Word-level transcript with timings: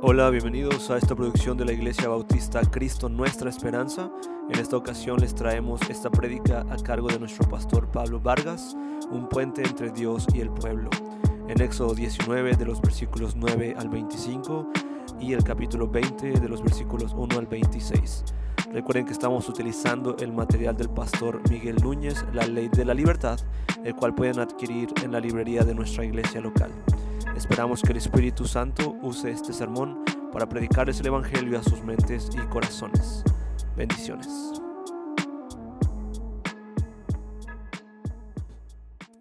Hola, 0.00 0.30
bienvenidos 0.30 0.90
a 0.90 0.96
esta 0.96 1.16
producción 1.16 1.58
de 1.58 1.64
la 1.64 1.72
Iglesia 1.72 2.08
Bautista 2.08 2.60
Cristo 2.60 3.08
Nuestra 3.08 3.50
Esperanza. 3.50 4.12
En 4.48 4.60
esta 4.60 4.76
ocasión 4.76 5.18
les 5.18 5.34
traemos 5.34 5.80
esta 5.90 6.08
prédica 6.08 6.64
a 6.70 6.76
cargo 6.76 7.08
de 7.08 7.18
nuestro 7.18 7.48
pastor 7.48 7.90
Pablo 7.90 8.20
Vargas, 8.20 8.76
un 9.10 9.28
puente 9.28 9.60
entre 9.62 9.90
Dios 9.90 10.24
y 10.32 10.40
el 10.40 10.50
pueblo. 10.50 10.88
En 11.48 11.60
Éxodo 11.60 11.96
19 11.96 12.54
de 12.54 12.64
los 12.64 12.80
versículos 12.80 13.34
9 13.34 13.74
al 13.76 13.88
25 13.88 14.70
y 15.20 15.32
el 15.32 15.42
capítulo 15.42 15.88
20 15.88 16.30
de 16.30 16.48
los 16.48 16.62
versículos 16.62 17.12
1 17.16 17.36
al 17.36 17.48
26. 17.48 18.24
Recuerden 18.72 19.04
que 19.04 19.12
estamos 19.12 19.48
utilizando 19.48 20.16
el 20.20 20.32
material 20.32 20.76
del 20.76 20.90
pastor 20.90 21.40
Miguel 21.50 21.74
Núñez, 21.82 22.24
La 22.32 22.46
Ley 22.46 22.68
de 22.68 22.84
la 22.84 22.94
Libertad, 22.94 23.40
el 23.82 23.96
cual 23.96 24.14
pueden 24.14 24.38
adquirir 24.38 24.90
en 25.02 25.10
la 25.10 25.18
librería 25.18 25.64
de 25.64 25.74
nuestra 25.74 26.04
iglesia 26.04 26.40
local. 26.40 26.70
Esperamos 27.38 27.82
que 27.82 27.92
el 27.92 27.98
Espíritu 27.98 28.46
Santo 28.46 28.96
use 29.00 29.30
este 29.30 29.52
sermón 29.52 30.04
para 30.32 30.48
predicarles 30.48 30.98
el 30.98 31.06
Evangelio 31.06 31.56
a 31.56 31.62
sus 31.62 31.84
mentes 31.84 32.28
y 32.34 32.38
corazones. 32.48 33.22
Bendiciones. 33.76 34.26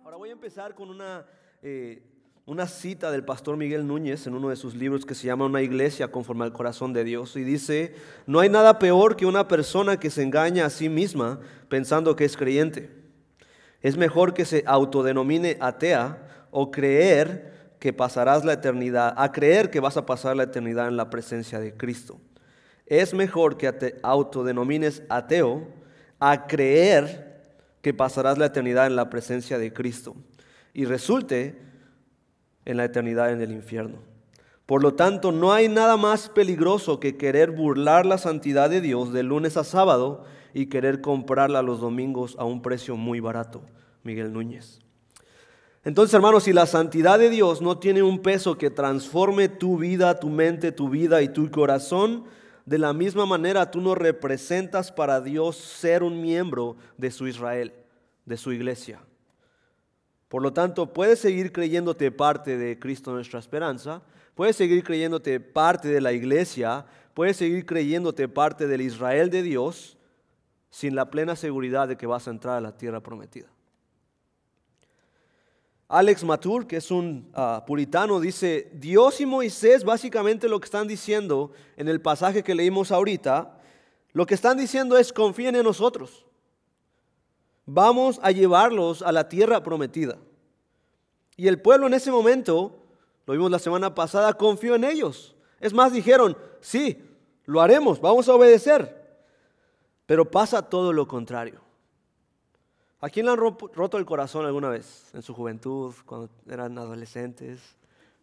Ahora 0.04 0.18
voy 0.18 0.30
a 0.30 0.32
empezar 0.32 0.74
con 0.74 0.90
una, 0.90 1.28
eh, 1.62 2.02
una 2.48 2.66
cita 2.66 3.12
del 3.12 3.24
pastor 3.24 3.56
Miguel 3.56 3.86
Núñez 3.86 4.26
en 4.26 4.34
uno 4.34 4.50
de 4.50 4.56
sus 4.56 4.74
libros 4.74 5.06
que 5.06 5.14
se 5.14 5.28
llama 5.28 5.46
Una 5.46 5.62
iglesia 5.62 6.10
conforme 6.10 6.44
al 6.44 6.54
corazón 6.54 6.94
de 6.94 7.04
Dios 7.04 7.36
y 7.36 7.44
dice, 7.44 7.94
no 8.26 8.40
hay 8.40 8.50
nada 8.50 8.80
peor 8.80 9.16
que 9.16 9.28
una 9.28 9.48
persona 9.48 10.00
que 10.00 10.10
se 10.10 10.24
engaña 10.24 10.66
a 10.66 10.72
sí 10.72 10.90
misma 10.90 11.40
pensando 11.70 12.16
que 12.16 12.26
es 12.26 12.36
creyente. 12.36 12.90
Es 13.82 13.96
mejor 13.96 14.34
que 14.34 14.46
se 14.46 14.64
autodenomine 14.66 15.58
atea 15.62 16.48
o 16.50 16.72
creer 16.72 17.57
que 17.80 17.94
pasarás 17.94 18.44
la 18.44 18.54
eternidad, 18.54 19.14
a 19.18 19.32
creer 19.32 19.70
que 19.70 19.80
vas 19.80 19.98
a 19.98 20.06
pasar 20.06 20.36
la 20.36 20.44
eternidad 20.44 20.88
en 20.88 20.98
la 20.98 21.10
presencia 21.10 21.60
de 21.60 21.76
Cristo. 21.76 22.20
Es 22.86 23.14
mejor 23.14 23.58
que 23.58 23.72
te 23.74 23.96
autodenomines 24.02 25.04
ateo 25.10 25.68
a 26.20 26.48
creer 26.48 27.28
que 27.82 27.94
pasarás 27.94 28.38
la 28.38 28.48
eternidad 28.48 28.88
en 28.88 28.96
la 28.96 29.10
presencia 29.10 29.60
de 29.60 29.74
Cristo 29.74 30.16
y 30.74 30.86
resulte 30.86 31.60
en 32.66 32.78
la 32.78 32.86
eternidad 32.86 33.32
en 33.32 33.42
el 33.42 33.52
infierno. 33.52 34.00
Por 34.66 34.84
lo 34.84 34.96
tanto, 34.96 35.32
no 35.32 35.54
hay 35.54 35.70
nada 35.70 35.96
más 35.96 36.28
peligroso 36.28 37.00
que 37.00 37.16
querer 37.16 37.52
burlar 37.52 38.06
la 38.06 38.18
santidad 38.18 38.70
de 38.70 38.82
Dios 38.82 39.14
de 39.14 39.24
lunes 39.24 39.56
a 39.56 39.64
sábado 39.64 40.26
y 40.54 40.66
querer 40.66 41.00
comprarla 41.00 41.62
los 41.62 41.80
domingos 41.80 42.36
a 42.38 42.44
un 42.44 42.62
precio 42.62 42.98
muy 42.98 43.22
barato. 43.22 43.62
Miguel 44.04 44.34
Núñez. 44.34 44.82
Entonces, 45.88 46.14
hermanos, 46.16 46.44
si 46.44 46.52
la 46.52 46.66
santidad 46.66 47.18
de 47.18 47.30
Dios 47.30 47.62
no 47.62 47.78
tiene 47.78 48.04
un 48.04 48.22
peso 48.22 48.58
que 48.58 48.70
transforme 48.70 49.48
tu 49.48 49.78
vida, 49.78 50.20
tu 50.20 50.28
mente, 50.28 50.74
tu 50.74 50.90
vida 50.90 51.22
y 51.22 51.30
tu 51.30 51.50
corazón, 51.50 52.26
de 52.66 52.78
la 52.78 52.92
misma 52.92 53.26
manera 53.26 53.72
tú 53.72 53.80
no 53.80 53.96
representas 53.96 54.92
para 54.92 55.22
Dios 55.22 55.56
ser 55.56 56.04
un 56.04 56.22
miembro 56.22 56.76
de 56.98 57.10
su 57.10 57.26
Israel, 57.26 57.72
de 58.26 58.36
su 58.36 58.52
iglesia. 58.52 59.00
Por 60.28 60.42
lo 60.42 60.52
tanto, 60.52 60.92
puedes 60.92 61.20
seguir 61.20 61.54
creyéndote 61.54 62.12
parte 62.12 62.58
de 62.58 62.78
Cristo 62.78 63.14
nuestra 63.14 63.40
esperanza, 63.40 64.02
puedes 64.36 64.58
seguir 64.58 64.84
creyéndote 64.84 65.40
parte 65.40 65.88
de 65.88 66.02
la 66.02 66.12
iglesia, 66.12 66.86
puedes 67.14 67.38
seguir 67.38 67.66
creyéndote 67.66 68.28
parte 68.28 68.68
del 68.68 68.82
Israel 68.82 69.30
de 69.30 69.42
Dios, 69.42 69.98
sin 70.70 70.96
la 70.96 71.10
plena 71.10 71.38
seguridad 71.38 71.88
de 71.88 71.96
que 71.96 72.08
vas 72.08 72.28
a 72.28 72.32
entrar 72.32 72.58
a 72.58 72.62
la 72.62 72.76
tierra 72.76 73.00
prometida. 73.00 73.48
Alex 75.90 76.24
Matur, 76.26 76.68
que 76.68 76.78
es 76.78 76.92
un 76.92 77.30
ah, 77.34 77.64
puritano, 77.66 78.20
dice, 78.20 78.70
Dios 78.74 79.22
y 79.22 79.26
Moisés 79.26 79.86
básicamente 79.86 80.50
lo 80.50 80.60
que 80.60 80.66
están 80.66 80.88
diciendo 80.88 81.52
en 81.78 81.88
el 81.88 82.02
pasaje 82.02 82.44
que 82.44 82.56
leímos 82.56 82.92
ahorita, 82.92 83.58
lo 84.12 84.26
que 84.26 84.34
están 84.34 84.58
diciendo 84.58 84.98
es 84.98 85.14
confíen 85.14 85.56
en 85.56 85.64
nosotros. 85.64 86.26
Vamos 87.66 88.20
a 88.22 88.32
llevarlos 88.32 89.02
a 89.02 89.12
la 89.12 89.30
tierra 89.30 89.64
prometida. 89.64 90.18
Y 91.38 91.48
el 91.48 91.62
pueblo 91.62 91.88
en 91.88 91.94
ese 91.94 92.12
momento, 92.12 92.84
lo 93.26 93.34
vimos 93.34 93.52
la 93.52 93.60
semana 93.60 93.94
pasada, 93.94 94.34
confió 94.34 94.76
en 94.76 94.84
ellos. 94.84 95.36
Es 95.60 95.74
más, 95.74 95.94
dijeron, 95.94 96.38
sí, 96.60 97.02
lo 97.46 97.62
haremos, 97.62 98.02
vamos 98.02 98.28
a 98.28 98.34
obedecer. 98.34 99.22
Pero 100.06 100.30
pasa 100.30 100.62
todo 100.62 100.92
lo 100.92 101.08
contrario. 101.08 101.67
¿A 103.00 103.10
quién 103.10 103.28
le 103.28 103.32
han 103.32 103.38
roto 103.38 103.98
el 103.98 104.06
corazón 104.06 104.46
alguna 104.46 104.70
vez? 104.70 105.12
En 105.14 105.22
su 105.22 105.34
juventud, 105.36 105.94
cuando 106.06 106.30
eran 106.50 106.76
adolescentes, 106.80 107.60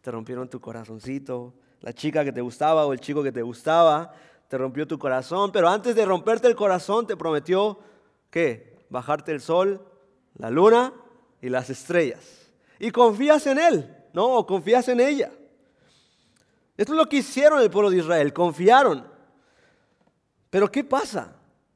te 0.01 0.11
rompieron 0.11 0.49
tu 0.49 0.59
corazoncito. 0.59 1.53
La 1.79 1.93
chica 1.93 2.25
que 2.25 2.33
te 2.33 2.41
gustaba 2.41 2.85
o 2.85 2.91
el 2.91 2.99
chico 2.99 3.23
que 3.23 3.31
te 3.31 3.41
gustaba, 3.41 4.11
te 4.49 4.57
rompió 4.57 4.85
tu 4.85 4.99
corazón. 4.99 5.53
Pero 5.53 5.69
antes 5.69 5.95
de 5.95 6.03
romperte 6.03 6.47
el 6.47 6.55
corazón, 6.57 7.07
te 7.07 7.15
prometió, 7.15 7.79
¿qué? 8.29 8.85
Bajarte 8.89 9.31
el 9.31 9.39
sol, 9.39 9.81
la 10.37 10.49
luna 10.49 10.93
y 11.41 11.47
las 11.47 11.69
estrellas. 11.69 12.51
Y 12.77 12.91
confías 12.91 13.47
en 13.47 13.59
él, 13.59 13.95
¿no? 14.11 14.25
O 14.25 14.45
confías 14.45 14.89
en 14.89 14.99
ella. 14.99 15.31
Esto 16.75 16.91
es 16.91 16.97
lo 16.97 17.07
que 17.07 17.17
hicieron 17.17 17.61
el 17.61 17.71
pueblo 17.71 17.89
de 17.89 17.97
Israel, 17.99 18.33
confiaron. 18.33 19.07
Pero 20.49 20.69
¿qué 20.69 20.83
pasa? 20.83 21.33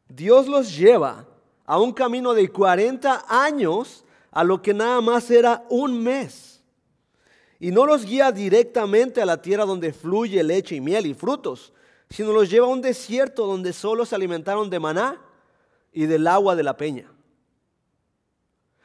Dios 0.10 0.48
los 0.48 0.76
lleva 0.76 1.26
a 1.70 1.78
un 1.78 1.94
camino 1.94 2.34
de 2.34 2.50
40 2.50 3.26
años 3.30 4.04
a 4.32 4.44
lo 4.44 4.60
que 4.60 4.74
nada 4.74 5.02
más 5.02 5.30
era 5.30 5.68
un 5.70 6.02
mes. 6.02 6.64
Y 7.60 7.70
no 7.70 7.86
los 7.86 8.06
guía 8.06 8.32
directamente 8.32 9.22
a 9.22 9.26
la 9.28 9.40
tierra 9.40 9.66
donde 9.66 9.94
fluye 9.94 10.42
leche 10.42 10.78
y 10.78 10.82
miel 10.82 11.06
y 11.06 11.14
frutos, 11.14 11.72
sino 12.10 12.32
los 12.32 12.50
lleva 12.50 12.66
a 12.66 12.72
un 12.72 12.82
desierto 12.82 13.46
donde 13.46 13.72
solo 13.72 14.04
se 14.04 14.16
alimentaron 14.16 14.68
de 14.68 14.80
maná 14.80 15.22
y 15.94 16.08
del 16.08 16.26
agua 16.26 16.56
de 16.56 16.64
la 16.64 16.76
peña. 16.76 17.12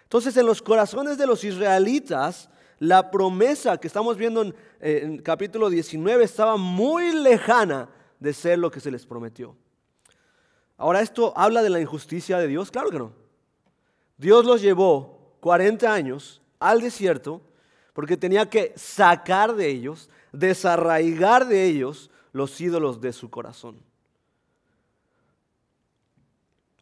Entonces 0.02 0.36
en 0.36 0.44
los 0.44 0.60
corazones 0.60 1.16
de 1.16 1.26
los 1.26 1.42
israelitas, 1.42 2.50
la 2.80 3.10
promesa 3.10 3.78
que 3.78 3.86
estamos 3.86 4.18
viendo 4.18 4.42
en, 4.42 4.54
en 4.80 5.22
capítulo 5.22 5.70
19 5.70 6.22
estaba 6.22 6.58
muy 6.58 7.12
lejana 7.12 7.88
de 8.20 8.34
ser 8.34 8.58
lo 8.58 8.70
que 8.70 8.80
se 8.80 8.90
les 8.90 9.06
prometió. 9.06 9.56
Ahora, 10.76 11.00
¿esto 11.00 11.32
habla 11.36 11.62
de 11.62 11.70
la 11.70 11.80
injusticia 11.80 12.38
de 12.38 12.48
Dios? 12.48 12.70
Claro 12.70 12.90
que 12.90 12.98
no. 12.98 13.12
Dios 14.16 14.44
los 14.44 14.60
llevó 14.60 15.36
40 15.40 15.92
años 15.92 16.40
al 16.58 16.80
desierto 16.80 17.40
porque 17.92 18.16
tenía 18.16 18.48
que 18.48 18.72
sacar 18.76 19.54
de 19.54 19.68
ellos, 19.68 20.10
desarraigar 20.32 21.46
de 21.46 21.64
ellos 21.64 22.10
los 22.32 22.60
ídolos 22.60 23.00
de 23.00 23.12
su 23.12 23.30
corazón. 23.30 23.80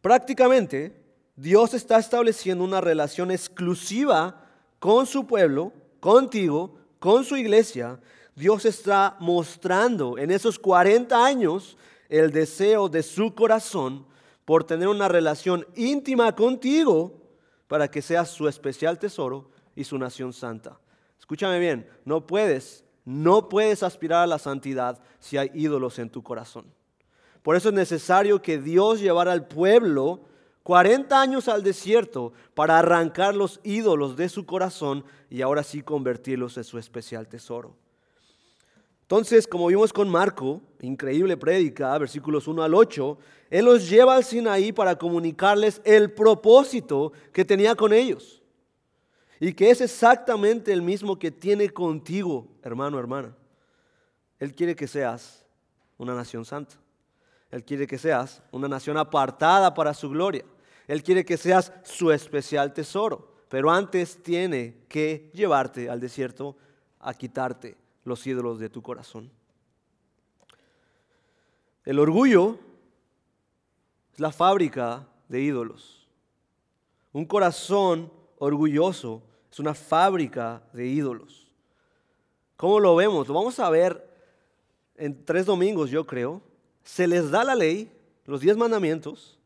Prácticamente, 0.01 1.01
Dios 1.37 1.75
está 1.75 1.99
estableciendo 1.99 2.65
una 2.65 2.81
relación 2.81 3.31
exclusiva 3.31 4.47
con 4.79 5.07
su 5.07 5.27
pueblo, 5.27 5.73
contigo, 6.01 6.77
con 6.99 7.25
su 7.25 7.37
iglesia. 7.37 8.01
Dios 8.35 8.65
está 8.65 9.17
mostrando 9.21 10.19
en 10.19 10.31
esos 10.31 10.59
40 10.59 11.25
años 11.25 11.77
el 12.13 12.31
deseo 12.31 12.91
de 12.91 13.03
su 13.03 13.35
corazón 13.35 14.05
por 14.45 14.65
tener 14.65 14.87
una 14.87 15.09
relación 15.09 15.67
íntima 15.75 16.37
contigo 16.37 17.23
para 17.69 17.91
que 17.91 18.03
seas 18.03 18.29
su 18.29 18.49
especial 18.49 18.99
tesoro 18.99 19.49
y 19.75 19.85
su 19.85 19.97
nación 19.97 20.35
santa. 20.35 20.79
Escúchame 21.19 21.59
bien, 21.59 21.89
no 22.05 22.27
puedes, 22.27 22.85
no 23.07 23.49
puedes 23.49 23.83
aspirar 23.83 24.25
a 24.25 24.27
la 24.27 24.39
santidad 24.39 25.01
si 25.21 25.39
hay 25.39 25.51
ídolos 25.55 25.99
en 25.99 26.11
tu 26.11 26.23
corazón. 26.23 26.67
Por 27.43 27.57
eso 27.57 27.71
es 27.71 27.75
necesario 27.75 28.43
que 28.43 28.59
Dios 28.59 29.01
llevara 29.01 29.33
al 29.33 29.47
pueblo 29.47 30.21
40 30.65 31.19
años 31.19 31.49
al 31.49 31.63
desierto 31.63 32.35
para 32.53 32.79
arrancar 32.79 33.35
los 33.35 33.59
ídolos 33.65 34.17
de 34.17 34.29
su 34.29 34.45
corazón 34.45 35.03
y 35.31 35.41
ahora 35.41 35.63
sí 35.63 35.81
convertirlos 35.83 36.59
en 36.59 36.65
su 36.65 36.79
especial 36.79 37.27
tesoro. 37.27 37.75
Entonces, 39.13 39.47
como 39.47 39.67
vimos 39.67 39.93
con 39.93 40.09
Marco, 40.09 40.63
increíble 40.81 41.37
prédica, 41.37 41.99
versículos 41.99 42.49
1 42.49 42.63
al 42.63 42.75
8, 42.75 43.19
Él 43.51 43.67
los 43.67 43.87
lleva 43.87 44.17
al 44.17 44.25
Sinaí 44.25 44.73
para 44.73 44.97
comunicarles 44.97 45.83
el 45.85 46.11
propósito 46.13 47.13
que 47.31 47.45
tenía 47.45 47.75
con 47.75 47.93
ellos. 47.93 48.43
Y 49.39 49.53
que 49.53 49.69
es 49.69 49.83
exactamente 49.83 50.73
el 50.73 50.81
mismo 50.81 51.19
que 51.19 51.31
tiene 51.31 51.69
contigo, 51.69 52.49
hermano, 52.63 52.99
hermana. 52.99 53.37
Él 54.39 54.55
quiere 54.55 54.75
que 54.75 54.89
seas 54.89 55.45
una 55.99 56.15
nación 56.15 56.47
santa. 56.47 56.77
Él 57.51 57.63
quiere 57.65 57.87
que 57.87 57.99
seas 57.99 58.43
una 58.51 58.67
nación 58.67 58.97
apartada 58.97 59.75
para 59.75 59.93
su 59.93 60.09
gloria. 60.09 60.47
Él 60.87 61.03
quiere 61.03 61.23
que 61.23 61.37
seas 61.37 61.71
su 61.83 62.11
especial 62.11 62.73
tesoro. 62.73 63.35
Pero 63.51 63.71
antes 63.71 64.23
tiene 64.23 64.87
que 64.89 65.31
llevarte 65.35 65.91
al 65.91 66.01
desierto 66.01 66.57
a 66.99 67.13
quitarte 67.13 67.82
los 68.05 68.27
ídolos 68.27 68.59
de 68.59 68.69
tu 68.69 68.83
corazón. 68.83 69.31
El 71.85 71.99
orgullo 71.99 72.59
es 74.13 74.21
la 74.21 74.33
fábrica 74.33 75.07
de 75.29 75.41
ídolos. 75.41 76.07
Un 77.13 77.25
corazón 77.27 78.13
orgulloso 78.39 79.23
es 79.51 79.59
una 79.59 79.75
fábrica 79.75 80.63
de 80.73 80.87
ídolos. 80.87 81.53
¿Cómo 82.57 82.79
lo 82.81 82.95
vemos? 82.95 83.29
Lo 83.29 83.35
vamos 83.35 83.59
a 83.59 83.69
ver 83.71 84.09
en 84.97 85.25
tres 85.25 85.47
domingos, 85.47 85.91
yo 85.91 86.07
creo, 86.07 86.41
se 86.85 87.07
les 87.07 87.31
da 87.31 87.43
la 87.45 87.55
ley, 87.55 87.91
los 88.25 88.41
diez 88.41 88.57
mandamientos, 88.57 89.39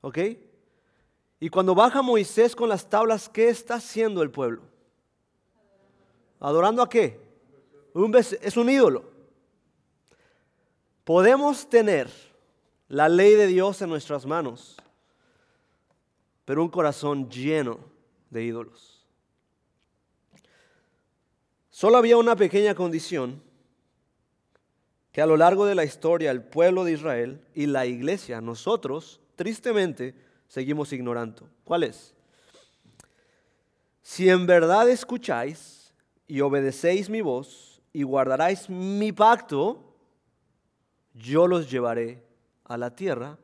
¿ok? 0.00 0.18
Y 1.40 1.48
cuando 1.48 1.74
baja 1.74 2.02
Moisés 2.02 2.56
con 2.56 2.68
las 2.68 2.88
tablas, 2.88 3.28
¿qué 3.28 3.48
está 3.48 3.76
haciendo 3.76 4.22
el 4.22 4.30
pueblo? 4.30 4.62
¿Adorando 6.40 6.82
a 6.82 6.88
qué? 6.88 7.27
Es 8.42 8.56
un 8.56 8.70
ídolo. 8.70 9.04
Podemos 11.04 11.68
tener 11.68 12.08
la 12.88 13.08
ley 13.08 13.34
de 13.34 13.46
Dios 13.46 13.80
en 13.82 13.90
nuestras 13.90 14.26
manos, 14.26 14.76
pero 16.44 16.62
un 16.62 16.68
corazón 16.68 17.30
lleno 17.30 17.78
de 18.30 18.44
ídolos. 18.44 19.06
Solo 21.70 21.96
había 21.96 22.16
una 22.16 22.36
pequeña 22.36 22.74
condición 22.74 23.42
que 25.12 25.22
a 25.22 25.26
lo 25.26 25.36
largo 25.36 25.66
de 25.66 25.74
la 25.74 25.84
historia 25.84 26.30
el 26.30 26.42
pueblo 26.42 26.84
de 26.84 26.92
Israel 26.92 27.40
y 27.54 27.66
la 27.66 27.86
iglesia, 27.86 28.40
nosotros, 28.40 29.20
tristemente, 29.36 30.14
seguimos 30.46 30.92
ignorando. 30.92 31.48
¿Cuál 31.64 31.84
es? 31.84 32.14
Si 34.02 34.28
en 34.28 34.46
verdad 34.46 34.88
escucháis 34.88 35.92
y 36.26 36.40
obedecéis 36.40 37.10
mi 37.10 37.20
voz 37.20 37.67
y 37.92 38.02
guardaráis 38.02 38.68
mi 38.68 39.12
pacto, 39.12 39.94
yo 41.14 41.46
los 41.46 41.70
llevaré 41.70 42.22
a 42.64 42.76
la 42.76 42.94
tierra 42.94 43.38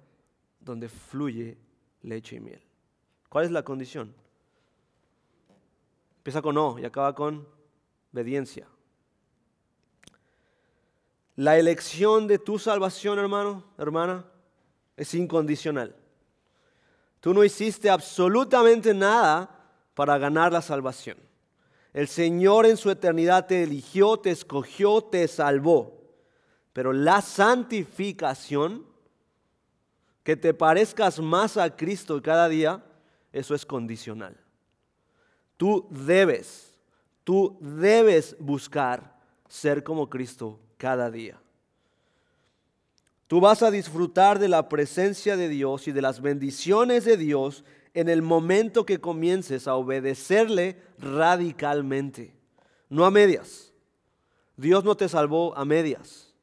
donde 0.60 0.88
fluye 0.88 1.58
leche 2.02 2.36
y 2.36 2.40
miel. 2.40 2.62
¿Cuál 3.28 3.46
es 3.46 3.50
la 3.50 3.62
condición? 3.62 4.14
Empieza 6.18 6.40
con 6.40 6.54
no 6.54 6.78
y 6.78 6.84
acaba 6.84 7.14
con 7.14 7.46
obediencia. 8.12 8.66
La 11.36 11.58
elección 11.58 12.28
de 12.28 12.38
tu 12.38 12.58
salvación, 12.58 13.18
hermano, 13.18 13.64
hermana, 13.76 14.24
es 14.96 15.14
incondicional. 15.14 15.96
Tú 17.20 17.34
no 17.34 17.42
hiciste 17.42 17.90
absolutamente 17.90 18.94
nada 18.94 19.50
para 19.94 20.16
ganar 20.18 20.52
la 20.52 20.62
salvación. 20.62 21.18
El 21.94 22.08
Señor 22.08 22.66
en 22.66 22.76
su 22.76 22.90
eternidad 22.90 23.46
te 23.46 23.62
eligió, 23.62 24.18
te 24.18 24.30
escogió, 24.30 25.00
te 25.00 25.28
salvó. 25.28 26.02
Pero 26.72 26.92
la 26.92 27.22
santificación, 27.22 28.84
que 30.24 30.36
te 30.36 30.52
parezcas 30.52 31.20
más 31.20 31.56
a 31.56 31.76
Cristo 31.76 32.20
cada 32.20 32.48
día, 32.48 32.84
eso 33.32 33.54
es 33.54 33.64
condicional. 33.64 34.36
Tú 35.56 35.86
debes, 35.88 36.74
tú 37.22 37.56
debes 37.60 38.36
buscar 38.40 39.16
ser 39.48 39.84
como 39.84 40.10
Cristo 40.10 40.58
cada 40.76 41.12
día. 41.12 41.40
Tú 43.28 43.40
vas 43.40 43.62
a 43.62 43.70
disfrutar 43.70 44.40
de 44.40 44.48
la 44.48 44.68
presencia 44.68 45.36
de 45.36 45.48
Dios 45.48 45.86
y 45.86 45.92
de 45.92 46.02
las 46.02 46.20
bendiciones 46.20 47.04
de 47.04 47.16
Dios 47.16 47.64
en 47.94 48.08
el 48.08 48.22
momento 48.22 48.84
que 48.84 49.00
comiences 49.00 49.68
a 49.68 49.76
obedecerle 49.76 50.82
radicalmente, 50.98 52.34
no 52.88 53.04
a 53.04 53.10
medias. 53.10 53.72
Dios 54.56 54.84
no 54.84 54.96
te 54.96 55.08
salvó 55.08 55.56
a 55.56 55.64
medias. 55.64 56.34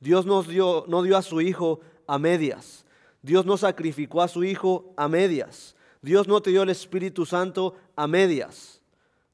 Dios 0.00 0.24
dio, 0.48 0.84
no 0.88 1.02
dio 1.02 1.16
a 1.16 1.22
su 1.22 1.40
Hijo 1.40 1.80
a 2.06 2.18
medias. 2.18 2.86
Dios 3.20 3.44
no 3.44 3.56
sacrificó 3.56 4.22
a 4.22 4.28
su 4.28 4.44
Hijo 4.44 4.94
a 4.96 5.08
medias. 5.08 5.76
Dios 6.00 6.26
no 6.26 6.40
te 6.40 6.50
dio 6.50 6.62
el 6.62 6.70
Espíritu 6.70 7.26
Santo 7.26 7.76
a 7.94 8.06
medias. 8.06 8.80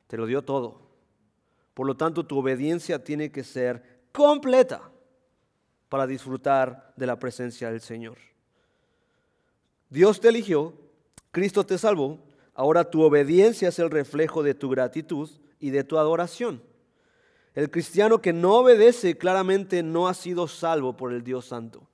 Te 0.06 0.16
lo 0.16 0.26
dio 0.26 0.42
todo. 0.42 0.88
Por 1.74 1.86
lo 1.86 1.96
tanto, 1.96 2.26
tu 2.26 2.38
obediencia 2.38 3.02
tiene 3.02 3.30
que 3.30 3.44
ser 3.44 4.00
completa 4.12 4.90
para 5.88 6.06
disfrutar 6.06 6.92
de 6.96 7.06
la 7.06 7.18
presencia 7.18 7.70
del 7.70 7.80
Señor. 7.80 8.18
Dios 9.88 10.20
te 10.20 10.28
eligió, 10.28 10.74
Cristo 11.30 11.64
te 11.64 11.78
salvó, 11.78 12.18
ahora 12.54 12.90
tu 12.90 13.02
obediencia 13.02 13.68
es 13.68 13.78
el 13.78 13.90
reflejo 13.90 14.42
de 14.42 14.54
tu 14.54 14.68
gratitud 14.68 15.30
y 15.60 15.70
de 15.70 15.84
tu 15.84 15.98
adoración. 15.98 16.62
El 17.54 17.70
cristiano 17.70 18.20
que 18.20 18.32
no 18.32 18.54
obedece 18.54 19.18
claramente 19.18 19.82
no 19.82 20.08
ha 20.08 20.14
sido 20.14 20.46
salvo 20.46 20.96
por 20.96 21.12
el 21.12 21.24
Dios 21.24 21.46
Santo. 21.46 21.88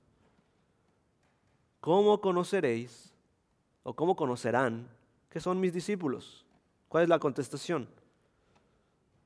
¿Cómo 1.79 2.21
conoceréis 2.21 3.13
o 3.83 3.95
cómo 3.95 4.15
conocerán 4.15 4.89
que 5.29 5.39
son 5.39 5.59
mis 5.59 5.73
discípulos? 5.73 6.45
¿Cuál 6.87 7.03
es 7.03 7.09
la 7.09 7.19
contestación? 7.19 7.87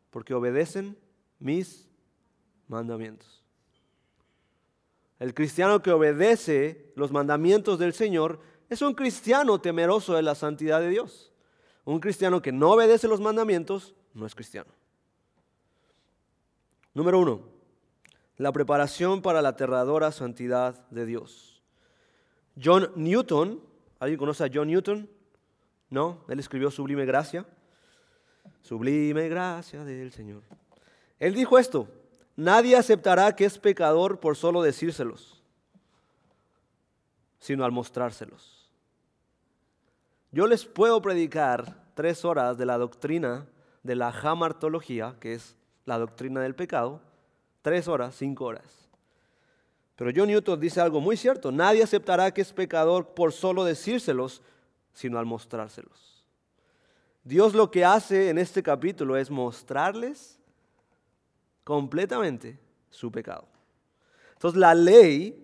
Porque 0.09 0.33
obedecen 0.33 0.97
mis 1.39 1.87
mandamientos. 2.67 3.43
El 5.19 5.33
cristiano 5.33 5.81
que 5.81 5.91
obedece 5.91 6.91
los 6.95 7.11
mandamientos 7.11 7.79
del 7.79 7.93
Señor 7.93 8.39
es 8.69 8.81
un 8.81 8.93
cristiano 8.93 9.59
temeroso 9.59 10.13
de 10.13 10.21
la 10.21 10.35
santidad 10.35 10.79
de 10.79 10.89
Dios. 10.89 11.31
Un 11.85 11.99
cristiano 11.99 12.41
que 12.41 12.51
no 12.51 12.71
obedece 12.71 13.07
los 13.07 13.19
mandamientos 13.19 13.95
no 14.13 14.25
es 14.25 14.35
cristiano. 14.35 14.69
Número 16.93 17.19
uno, 17.19 17.41
la 18.37 18.51
preparación 18.51 19.21
para 19.21 19.41
la 19.41 19.49
aterradora 19.49 20.11
santidad 20.11 20.87
de 20.89 21.05
Dios. 21.05 21.61
John 22.61 22.91
Newton, 22.95 23.61
¿alguien 23.99 24.19
conoce 24.19 24.43
a 24.43 24.49
John 24.53 24.67
Newton? 24.67 25.09
¿No? 25.89 26.23
Él 26.27 26.39
escribió 26.39 26.69
Sublime 26.69 27.05
Gracia. 27.05 27.45
Sublime 28.61 29.29
Gracia 29.29 29.83
del 29.83 30.11
Señor. 30.11 30.43
Él 31.19 31.33
dijo 31.33 31.57
esto, 31.57 31.87
Nadie 32.39 32.77
aceptará 32.77 33.35
que 33.35 33.43
es 33.43 33.57
pecador 33.57 34.21
por 34.21 34.37
solo 34.37 34.61
decírselos, 34.61 35.43
sino 37.37 37.65
al 37.65 37.73
mostrárselos. 37.73 38.58
Yo 40.31 40.47
les 40.47 40.65
puedo 40.65 41.01
predicar 41.01 41.83
tres 41.95 42.23
horas 42.23 42.57
de 42.57 42.65
la 42.65 42.77
doctrina 42.77 43.47
de 43.83 43.95
la 43.95 44.11
jamartología, 44.11 45.15
que 45.19 45.33
es 45.33 45.55
la 45.85 45.97
doctrina 45.97 46.41
del 46.41 46.55
pecado, 46.55 47.01
tres 47.61 47.87
horas, 47.87 48.15
cinco 48.15 48.45
horas. 48.45 48.89
Pero 49.95 50.11
John 50.15 50.27
Newton 50.27 50.59
dice 50.59 50.79
algo 50.79 51.01
muy 51.01 51.17
cierto, 51.17 51.51
nadie 51.51 51.83
aceptará 51.83 52.31
que 52.31 52.41
es 52.41 52.53
pecador 52.53 53.07
por 53.13 53.33
solo 53.33 53.63
decírselos, 53.63 54.41
sino 54.93 55.19
al 55.19 55.25
mostrárselos. 55.25 56.23
Dios 57.23 57.53
lo 57.53 57.69
que 57.69 57.83
hace 57.83 58.29
en 58.29 58.37
este 58.37 58.63
capítulo 58.63 59.17
es 59.17 59.29
mostrarles 59.29 60.39
completamente 61.63 62.57
su 62.89 63.11
pecado. 63.11 63.47
Entonces 64.33 64.59
la 64.59 64.73
ley, 64.73 65.41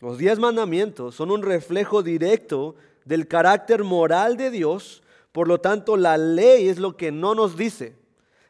los 0.00 0.18
diez 0.18 0.38
mandamientos, 0.38 1.14
son 1.14 1.30
un 1.30 1.42
reflejo 1.42 2.02
directo 2.02 2.74
del 3.08 3.26
carácter 3.26 3.84
moral 3.84 4.36
de 4.36 4.50
Dios. 4.50 5.02
Por 5.32 5.48
lo 5.48 5.58
tanto, 5.58 5.96
la 5.96 6.18
ley 6.18 6.68
es 6.68 6.78
lo 6.78 6.96
que 6.98 7.10
no 7.10 7.34
nos 7.34 7.56
dice. 7.56 7.96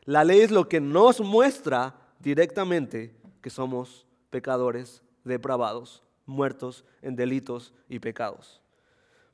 La 0.04 0.24
ley 0.24 0.40
es 0.40 0.50
lo 0.50 0.68
que 0.68 0.80
nos 0.80 1.20
muestra 1.20 1.94
directamente 2.18 3.14
que 3.40 3.50
somos 3.50 4.04
pecadores 4.30 5.00
depravados, 5.22 6.02
muertos 6.26 6.84
en 7.02 7.14
delitos 7.14 7.72
y 7.88 8.00
pecados. 8.00 8.60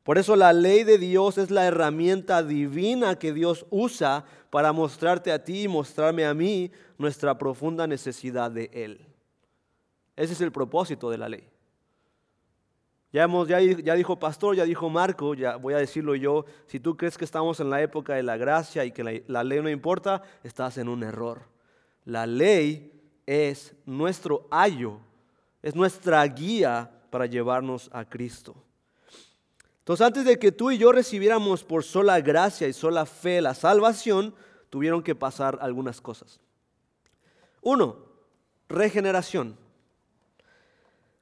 Por 0.03 0.19
eso 0.19 0.37
la 0.37 0.53
ley 0.53 0.85
de 0.85 0.99
Dios 0.99 1.39
es 1.39 1.51
la 1.51 1.65
herramienta 1.65 2.43
divina 2.43 3.19
que 3.19 3.33
Dios 3.33 3.65
usa 3.71 4.27
para 4.51 4.73
mostrarte 4.73 5.33
a 5.33 5.43
ti 5.43 5.63
y 5.63 5.69
mostrarme 5.69 6.27
a 6.27 6.35
mí 6.35 6.71
nuestra 6.99 7.39
profunda 7.39 7.87
necesidad 7.87 8.51
de 8.51 8.69
Él. 8.75 9.01
Ese 10.17 10.35
es 10.35 10.43
el 10.43 10.53
propósito 10.53 11.09
de 11.09 11.17
la 11.17 11.31
ley. 11.31 11.49
Ya, 13.15 13.23
hemos, 13.23 13.47
ya, 13.47 13.61
ya, 13.61 13.95
dijo 13.95 14.19
Pastor, 14.19 14.57
ya 14.57 14.65
dijo 14.65 14.91
Marco, 14.91 15.35
ya 15.35 15.55
voy 15.55 15.73
a 15.73 15.77
decirlo 15.77 16.17
yo, 16.17 16.47
si 16.67 16.81
tú 16.81 16.97
crees 16.97 17.17
que 17.17 17.25
estamos 17.25 17.61
en 17.61 17.71
la 17.71 17.81
época 17.81 18.15
de 18.15 18.25
la 18.25 18.37
gracia 18.37 18.85
y 18.85 18.91
que 18.91 19.23
la, 19.29 19.45
ley 19.45 19.63
no 19.63 19.71
importa, 19.71 20.21
estás 20.43 20.79
en 20.79 20.89
un 20.89 21.05
error. 21.05 21.43
La 22.05 22.27
ley 22.27 22.93
es 23.25 23.73
nuestro 23.87 24.49
ayo, 24.51 24.99
es 25.63 25.77
nuestra 25.77 26.25
guía 26.27 26.91
para 27.11 27.27
llevarnos 27.27 27.89
a 27.93 28.05
Cristo. 28.05 28.57
Entonces, 29.79 30.05
antes 30.05 30.25
de 30.25 30.37
que 30.37 30.51
tú 30.51 30.73
y 30.73 30.79
yo 30.79 30.91
recibiéramos 30.91 31.63
por 31.63 31.85
sola 31.85 32.21
gracia 32.21 32.67
y 32.67 32.73
sola 32.73 33.07
fe 33.07 33.41
la 33.41 33.55
salvación, 33.55 34.35
tuvieron 34.71 35.05
que 35.05 35.15
pasar 35.15 35.57
algunas 35.63 36.01
cosas. 36.01 36.41
Uno, 37.63 37.97
regeneración. 38.69 39.57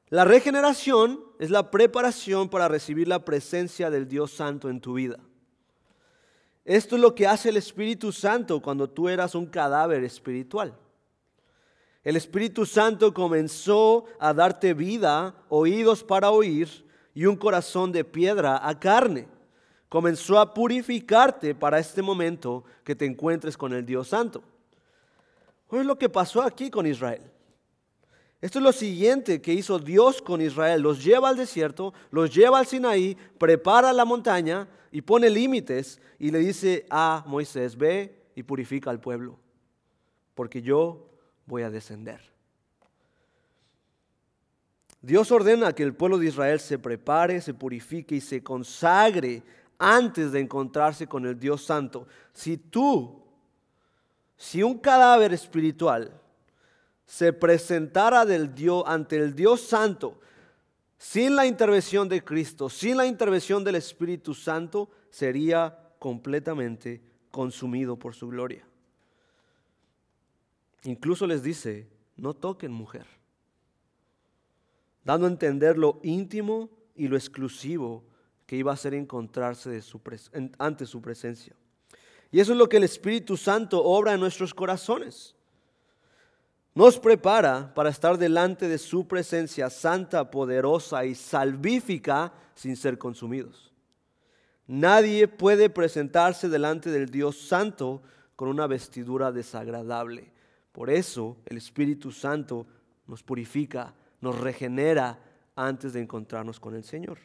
La 0.09 0.25
regeneración 0.25 1.32
es 1.43 1.51
la 1.51 1.73
preparación 1.73 2.49
para 2.49 2.69
recibir 2.69 3.09
la 3.09 3.25
presencia 3.25 3.91
del 3.91 4.07
Dios 4.07 4.31
Santo 4.31 4.71
en 4.71 4.81
tu 4.81 4.95
vida. 4.95 5.19
Esto 6.65 6.95
es 6.95 7.03
lo 7.03 7.17
que 7.17 7.27
hace 7.27 7.49
el 7.49 7.57
Espíritu 7.57 8.13
Santo 8.13 8.63
cuando 8.63 8.89
tú 8.89 9.09
eras 9.09 9.35
un 9.35 9.47
cadáver 9.47 10.05
espiritual. 10.05 10.73
El 12.05 12.15
Espíritu 12.15 12.65
Santo 12.65 13.13
comenzó 13.13 14.05
a 14.21 14.33
darte 14.33 14.73
vida, 14.73 15.35
oídos 15.49 16.05
para 16.05 16.31
oír, 16.31 16.87
y 17.13 17.27
un 17.27 17.35
corazón 17.35 17.91
de 17.91 18.05
piedra 18.05 18.61
a 18.65 18.79
carne. 18.79 19.27
Comenzó 19.89 20.39
a 20.39 20.55
purificarte 20.55 21.57
para 21.57 21.81
este 21.81 22.03
momento 22.03 22.63
que 22.85 22.95
te 22.95 23.05
encuentres 23.05 23.57
con 23.57 23.73
el 23.73 23.85
Dios 23.85 24.07
Santo. 24.07 24.45
es 25.73 25.85
lo 25.85 25.99
que 25.99 26.09
pasó 26.09 26.41
aquí 26.41 26.71
con 26.71 26.87
Israel. 26.87 27.33
Esto 28.43 28.59
es 28.59 28.65
lo 28.65 28.73
siguiente 28.73 29.41
que 29.41 29.55
hizo 29.55 29.79
Dios 29.79 30.21
con 30.21 30.43
Israel. 30.43 30.83
Los 30.83 31.03
lleva 31.03 31.29
al 31.29 31.37
desierto, 31.37 31.95
los 32.11 32.35
lleva 32.35 32.59
al 32.59 32.67
Sinaí, 32.67 33.17
prepara 33.39 33.93
la 33.93 34.05
montaña 34.05 34.69
y 34.91 35.01
pone 35.01 35.31
límites 35.31 36.01
y 36.19 36.33
le 36.33 36.41
dice 36.41 36.85
a 36.91 37.23
Moisés, 37.29 37.77
ve 37.77 38.21
y 38.35 38.43
purifica 38.43 38.91
al 38.91 38.99
pueblo, 38.99 39.39
porque 40.35 40.61
yo 40.61 41.09
voy 41.47 41.63
a 41.63 41.71
descender. 41.71 42.21
Dios 45.01 45.31
ordena 45.31 45.73
que 45.73 45.85
el 45.85 45.95
pueblo 45.95 46.19
de 46.19 46.27
Israel 46.27 46.59
se 46.59 46.81
prepare, 46.81 47.41
se 47.41 47.55
purifique 47.55 48.17
y 48.17 48.21
se 48.21 48.43
consagre 48.43 49.45
antes 49.79 50.33
de 50.33 50.41
encontrarse 50.41 51.07
con 51.07 51.27
el 51.27 51.39
Dios 51.39 51.65
Santo. 51.65 52.09
Si 52.33 52.57
tú, 52.57 53.23
si 54.37 54.65
un 54.65 54.79
cadáver 54.79 55.33
espiritual, 55.33 56.22
se 57.07 57.33
presentara 57.33 58.25
del 58.25 58.55
Dios, 58.55 58.85
ante 58.87 59.17
el 59.17 59.35
Dios 59.35 59.61
Santo 59.61 60.19
sin 61.03 61.35
la 61.35 61.47
intervención 61.47 62.09
de 62.09 62.23
Cristo, 62.23 62.69
sin 62.69 62.97
la 62.97 63.07
intervención 63.07 63.65
del 63.65 63.75
Espíritu 63.75 64.35
Santo, 64.35 64.89
sería 65.11 65.77
completamente 65.99 67.03
consumido 67.33 67.99
por 67.99 68.15
su 68.15 68.29
gloria. 68.29 68.65
Incluso 70.85 71.27
les 71.27 71.43
dice, 71.43 71.89
no 72.17 72.35
toquen 72.35 72.71
mujer, 72.71 73.05
dando 75.03 75.27
a 75.27 75.31
entender 75.31 75.77
lo 75.77 75.99
íntimo 76.05 76.71
y 76.95 77.09
lo 77.09 77.17
exclusivo 77.17 78.05
que 78.47 78.55
iba 78.55 78.73
a 78.73 78.77
ser 78.77 78.95
encontrarse 78.95 79.71
de 79.71 79.83
su 79.83 80.01
ante 80.57 80.87
su 80.87 81.03
presencia. 81.03 81.57
Y 82.31 82.39
eso 82.39 82.53
es 82.53 82.59
lo 82.59 82.69
que 82.69 82.77
el 82.77 82.85
Espíritu 82.85 83.37
Santo 83.37 83.83
obra 83.83 84.15
en 84.15 84.21
nuestros 84.21 84.55
corazones 84.55 85.35
nos 86.75 86.99
prepara 86.99 87.73
para 87.75 87.91
estar 87.91 88.17
delante 88.17 88.67
de 88.69 88.79
su 88.79 89.07
presencia 89.07 89.69
santa, 89.69 90.31
poderosa 90.31 91.05
y 91.05 91.15
salvífica 91.15 92.33
sin 92.55 92.77
ser 92.77 92.99
consumidos. 92.99 93.73
Nadie 94.67 95.29
puede 95.29 95.69
presentarse 95.69 96.49
delante 96.49 96.91
del 96.91 97.11
Dios 97.11 97.37
Santo 97.37 98.03
con 98.37 98.49
una 98.49 98.67
vestidura 98.67 99.33
desagradable. 99.33 100.33
Por 100.73 100.89
eso 100.89 101.37
el 101.47 101.59
Espíritu 101.59 102.11
Santo 102.11 102.67
nos 103.07 103.23
purifica, 103.23 103.95
nos 104.21 104.41
regenera 104.41 105.19
antes 105.55 105.93
de 105.93 106.01
encontrarnos 106.01 106.59
con 106.59 106.75
el 106.75 106.85
Señor. 106.85 107.19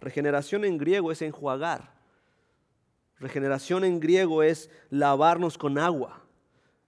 Regeneración 0.00 0.66
en 0.66 0.76
griego 0.76 1.10
es 1.10 1.22
enjuagar. 1.22 1.94
Regeneración 3.18 3.84
en 3.84 4.00
griego 4.00 4.42
es 4.42 4.68
lavarnos 4.90 5.56
con 5.56 5.78
agua. 5.78 6.23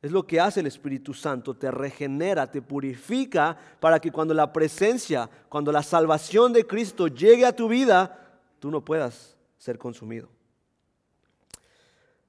Es 0.03 0.13
lo 0.13 0.27
que 0.27 0.39
hace 0.39 0.61
el 0.61 0.67
Espíritu 0.67 1.15
Santo, 1.15 1.55
te 1.55 1.71
regenera, 1.71 2.51
te 2.51 2.63
purifica 2.63 3.57
para 3.81 3.99
que 3.99 4.13
cuando 4.13 4.35
la 4.35 4.53
presencia, 4.53 5.29
cuando 5.49 5.73
la 5.73 5.83
salvación 5.83 6.53
de 6.53 6.67
Cristo 6.67 7.09
llegue 7.09 7.47
a 7.47 7.57
tu 7.57 7.69
vida, 7.69 8.41
tú 8.59 8.71
no 8.71 8.85
puedas 8.85 9.37
ser 9.59 9.79
consumido. 9.79 10.29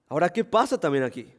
Ahora, 0.08 0.30
¿qué 0.30 0.44
pasa 0.44 0.80
también 0.80 1.04
aquí? 1.04 1.32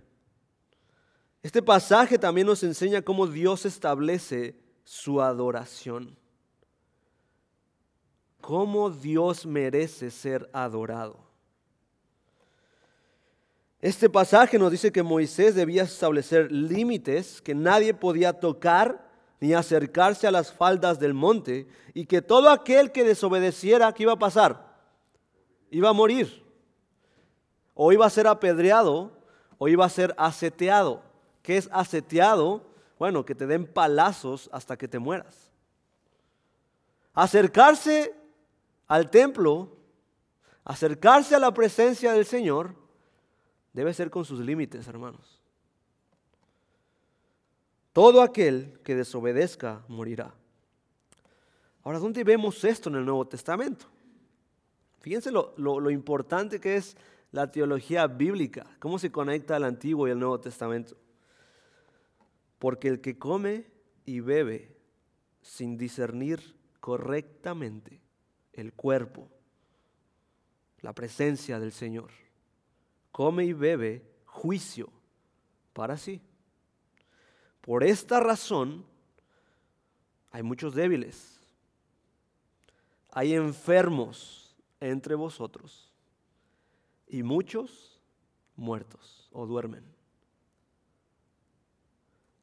Este 1.42 1.62
pasaje 1.62 2.18
también 2.18 2.46
nos 2.46 2.62
enseña 2.62 3.00
cómo 3.00 3.26
Dios 3.26 3.64
establece 3.64 4.54
su 4.84 5.22
adoración. 5.22 6.16
Cómo 8.40 8.90
Dios 8.90 9.46
merece 9.46 10.10
ser 10.10 10.48
adorado. 10.52 11.27
Este 13.80 14.10
pasaje 14.10 14.58
nos 14.58 14.72
dice 14.72 14.90
que 14.90 15.04
Moisés 15.04 15.54
debía 15.54 15.84
establecer 15.84 16.50
límites, 16.50 17.40
que 17.40 17.54
nadie 17.54 17.94
podía 17.94 18.32
tocar 18.32 19.08
ni 19.40 19.54
acercarse 19.54 20.26
a 20.26 20.32
las 20.32 20.52
faldas 20.52 20.98
del 20.98 21.14
monte 21.14 21.68
y 21.94 22.06
que 22.06 22.20
todo 22.20 22.50
aquel 22.50 22.90
que 22.90 23.04
desobedeciera, 23.04 23.92
¿qué 23.92 24.02
iba 24.02 24.14
a 24.14 24.18
pasar? 24.18 24.76
Iba 25.70 25.90
a 25.90 25.92
morir. 25.92 26.44
O 27.74 27.92
iba 27.92 28.04
a 28.04 28.10
ser 28.10 28.26
apedreado 28.26 29.12
o 29.58 29.68
iba 29.68 29.84
a 29.84 29.90
ser 29.90 30.12
aseteado. 30.18 31.02
¿Qué 31.42 31.56
es 31.56 31.68
aseteado? 31.72 32.66
Bueno, 32.98 33.24
que 33.24 33.36
te 33.36 33.46
den 33.46 33.64
palazos 33.64 34.50
hasta 34.52 34.76
que 34.76 34.88
te 34.88 34.98
mueras. 34.98 35.52
Acercarse 37.14 38.12
al 38.88 39.08
templo, 39.08 39.76
acercarse 40.64 41.36
a 41.36 41.38
la 41.38 41.54
presencia 41.54 42.12
del 42.12 42.26
Señor, 42.26 42.74
debe 43.78 43.94
ser 43.94 44.10
con 44.10 44.24
sus 44.24 44.40
límites, 44.40 44.88
hermanos. 44.88 45.40
Todo 47.92 48.22
aquel 48.22 48.80
que 48.82 48.96
desobedezca 48.96 49.84
morirá. 49.86 50.34
Ahora, 51.84 52.00
¿dónde 52.00 52.24
vemos 52.24 52.64
esto 52.64 52.88
en 52.88 52.96
el 52.96 53.04
Nuevo 53.04 53.28
Testamento? 53.28 53.86
Fíjense 54.98 55.30
lo, 55.30 55.54
lo, 55.56 55.90
importante 55.92 56.58
que 56.58 56.74
es 56.74 56.96
la 57.30 57.52
teología 57.52 58.08
bíblica, 58.08 58.66
cómo 58.80 58.98
se 58.98 59.12
conecta 59.12 59.56
el 59.56 59.62
Antiguo 59.62 60.08
y 60.08 60.10
el 60.10 60.18
Nuevo 60.18 60.40
Testamento. 60.40 60.96
Porque 62.58 62.88
el 62.88 63.00
que 63.00 63.16
come 63.16 63.64
y 64.04 64.18
bebe 64.18 64.76
sin 65.40 65.78
discernir 65.78 66.56
correctamente 66.80 68.00
el 68.52 68.72
cuerpo, 68.72 69.28
la 70.80 70.92
presencia 70.92 71.60
del 71.60 71.70
Señor, 71.70 72.10
come 73.18 73.44
y 73.44 73.52
bebe 73.52 74.08
juicio 74.26 74.88
para 75.72 75.96
sí. 75.96 76.20
Por 77.60 77.82
esta 77.82 78.20
razón 78.20 78.86
hay 80.30 80.44
muchos 80.44 80.72
débiles, 80.72 81.40
hay 83.10 83.34
enfermos 83.34 84.54
entre 84.78 85.16
vosotros 85.16 85.92
y 87.08 87.24
muchos 87.24 88.00
muertos 88.54 89.28
o 89.32 89.46
duermen. 89.46 89.82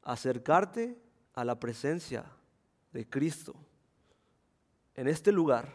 Acercarte 0.02 0.94
a 1.32 1.42
la 1.46 1.58
presencia 1.58 2.26
de 2.92 3.08
Cristo 3.08 3.54
en 4.94 5.08
este 5.08 5.32
lugar 5.32 5.72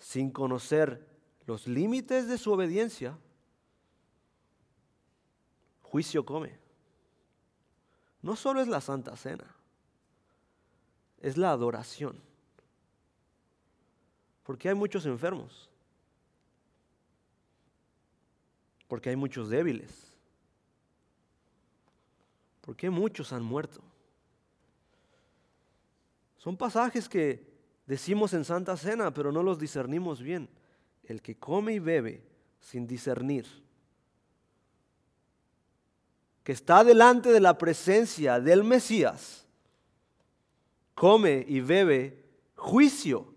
sin 0.00 0.32
conocer 0.32 1.11
los 1.52 1.66
límites 1.66 2.28
de 2.28 2.38
su 2.38 2.50
obediencia, 2.50 3.14
juicio 5.82 6.24
come. 6.24 6.58
No 8.22 8.36
solo 8.36 8.62
es 8.62 8.68
la 8.68 8.80
Santa 8.80 9.14
Cena, 9.18 9.54
es 11.20 11.36
la 11.36 11.50
adoración. 11.50 12.18
Porque 14.44 14.70
hay 14.70 14.74
muchos 14.74 15.04
enfermos. 15.04 15.68
Porque 18.88 19.10
hay 19.10 19.16
muchos 19.16 19.50
débiles. 19.50 20.10
Porque 22.62 22.88
muchos 22.88 23.30
han 23.30 23.42
muerto. 23.42 23.82
Son 26.38 26.56
pasajes 26.56 27.10
que 27.10 27.46
decimos 27.86 28.32
en 28.32 28.46
Santa 28.46 28.74
Cena, 28.78 29.12
pero 29.12 29.30
no 29.30 29.42
los 29.42 29.58
discernimos 29.58 30.22
bien 30.22 30.48
el 31.12 31.22
que 31.22 31.36
come 31.36 31.74
y 31.74 31.78
bebe 31.78 32.24
sin 32.58 32.86
discernir, 32.86 33.46
que 36.42 36.52
está 36.52 36.82
delante 36.82 37.30
de 37.30 37.38
la 37.38 37.56
presencia 37.56 38.40
del 38.40 38.64
Mesías, 38.64 39.46
come 40.94 41.44
y 41.46 41.60
bebe 41.60 42.24
juicio. 42.56 43.32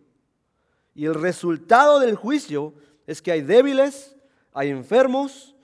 Y 0.96 1.06
el 1.06 1.14
resultado 1.14 2.00
del 2.00 2.16
juicio 2.16 2.74
es 3.06 3.22
que 3.22 3.32
hay 3.32 3.42
débiles, 3.42 4.16
hay 4.54 4.70
enfermos 4.70 5.56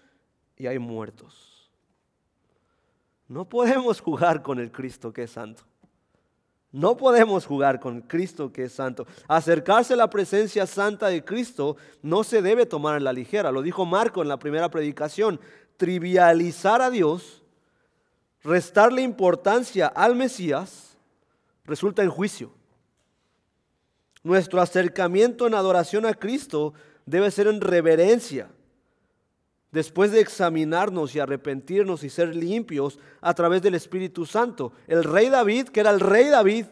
y 0.58 0.68
hay 0.68 0.78
muertos. 0.78 1.72
No 3.28 3.48
podemos 3.48 4.02
jugar 4.02 4.44
con 4.44 4.60
el 4.60 4.72
Cristo 4.72 5.14
que 5.14 5.24
es 5.24 5.32
santo. 5.32 5.64
No 6.72 6.96
podemos 6.96 7.46
jugar 7.46 7.80
con 7.80 8.02
Cristo 8.02 8.52
que 8.54 8.66
es 8.66 8.74
santo. 8.74 9.06
Acercarse 9.28 9.94
a 9.94 9.98
la 9.98 10.10
presencia 10.10 10.66
santa 10.66 11.08
de 11.08 11.24
Cristo 11.24 11.76
no 12.02 12.24
se 12.24 12.42
debe 12.42 12.66
tomar 12.66 12.98
en 12.98 13.04
la 13.04 13.12
ligera. 13.12 13.52
Lo 13.52 13.62
dijo 13.62 13.86
Marco 13.86 14.22
en 14.22 14.30
la 14.30 14.40
primera 14.40 14.70
predicación. 14.70 15.40
Trivializar 15.76 16.82
a 16.82 16.90
Dios, 16.90 17.44
restarle 18.44 19.02
importancia 19.02 19.88
al 19.88 20.16
Mesías, 20.16 20.98
resulta 21.66 22.04
en 22.04 22.10
juicio. 22.10 22.54
Nuestro 24.24 24.62
acercamiento 24.62 25.48
en 25.48 25.56
adoración 25.56 26.06
a 26.06 26.14
Cristo 26.14 26.74
debe 27.06 27.32
ser 27.32 27.48
en 27.48 27.60
reverencia 27.60 28.50
después 29.72 30.12
de 30.12 30.22
examinarnos 30.22 31.16
y 31.16 31.20
arrepentirnos 31.20 32.04
y 32.04 32.10
ser 32.10 32.36
limpios 32.36 33.00
a 33.22 33.34
través 33.34 33.62
del 33.62 33.76
Espíritu 33.76 34.26
Santo. 34.26 34.74
El 34.88 35.04
rey 35.04 35.30
David, 35.30 35.70
que 35.70 35.80
era 35.80 35.92
el 35.92 36.00
rey 36.00 36.28
David, 36.28 36.66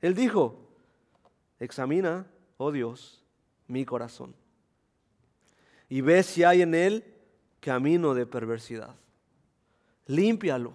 él 0.00 0.14
dijo, 0.14 0.68
examina, 1.58 2.26
oh 2.56 2.70
Dios, 2.70 3.24
mi 3.66 3.84
corazón 3.84 4.34
y 5.88 6.00
ve 6.00 6.22
si 6.22 6.44
hay 6.44 6.62
en 6.62 6.74
él 6.74 7.04
camino 7.60 8.14
de 8.14 8.26
perversidad. 8.26 8.94
Límpialo, 10.06 10.74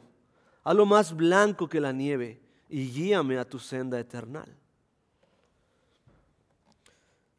lo 0.66 0.86
más 0.86 1.16
blanco 1.16 1.68
que 1.68 1.80
la 1.80 1.92
nieve 1.92 2.40
y 2.70 2.92
guíame 2.92 3.38
a 3.38 3.46
tu 3.46 3.60
senda 3.60 4.00
eterna. 4.00 4.46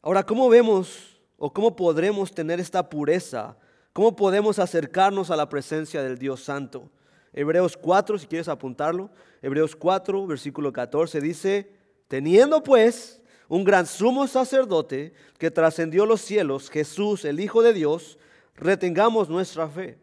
Ahora, 0.01 0.23
¿cómo 0.23 0.47
vemos 0.49 1.19
o 1.37 1.51
cómo 1.51 1.75
podremos 1.75 2.33
tener 2.33 2.59
esta 2.59 2.87
pureza? 2.89 3.57
¿Cómo 3.95 4.13
podemos 4.13 4.59
acercarnos 4.59 5.31
a 5.31 5.37
la 5.37 5.47
presencia 5.47 6.03
del 6.03 6.17
Dios 6.17 6.43
Santo? 6.43 6.89
Hebreos 7.31 7.77
4, 7.77 8.19
si 8.19 8.27
quieres 8.27 8.49
apuntarlo, 8.49 9.09
Hebreos 9.41 9.73
4, 9.73 10.27
versículo 10.27 10.73
14 10.73 11.21
dice, 11.21 11.71
teniendo 12.09 12.61
pues 12.61 13.21
un 13.47 13.63
gran 13.63 13.85
sumo 13.85 14.27
sacerdote 14.27 15.13
que 15.37 15.49
trascendió 15.49 16.05
los 16.05 16.19
cielos, 16.19 16.69
Jesús, 16.69 17.23
el 17.23 17.39
Hijo 17.39 17.61
de 17.61 17.71
Dios, 17.71 18.19
retengamos 18.57 19.29
nuestra 19.29 19.69
fe, 19.69 19.97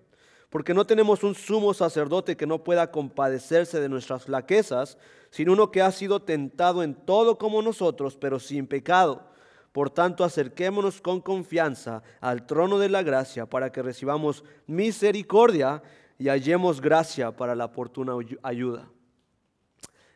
porque 0.48 0.72
no 0.72 0.86
tenemos 0.86 1.22
un 1.22 1.34
sumo 1.34 1.74
sacerdote 1.74 2.34
que 2.34 2.46
no 2.46 2.64
pueda 2.64 2.90
compadecerse 2.90 3.78
de 3.78 3.90
nuestras 3.90 4.24
flaquezas, 4.24 4.96
sino 5.28 5.52
uno 5.52 5.70
que 5.70 5.82
ha 5.82 5.92
sido 5.92 6.22
tentado 6.22 6.82
en 6.82 6.94
todo 6.94 7.36
como 7.36 7.60
nosotros, 7.60 8.16
pero 8.16 8.40
sin 8.40 8.66
pecado. 8.66 9.31
Por 9.72 9.88
tanto, 9.88 10.22
acerquémonos 10.22 11.00
con 11.00 11.20
confianza 11.20 12.02
al 12.20 12.46
trono 12.46 12.78
de 12.78 12.90
la 12.90 13.02
gracia 13.02 13.46
para 13.46 13.72
que 13.72 13.82
recibamos 13.82 14.44
misericordia 14.66 15.82
y 16.18 16.28
hallemos 16.28 16.80
gracia 16.80 17.34
para 17.34 17.54
la 17.54 17.64
oportuna 17.64 18.12
ayuda. 18.42 18.88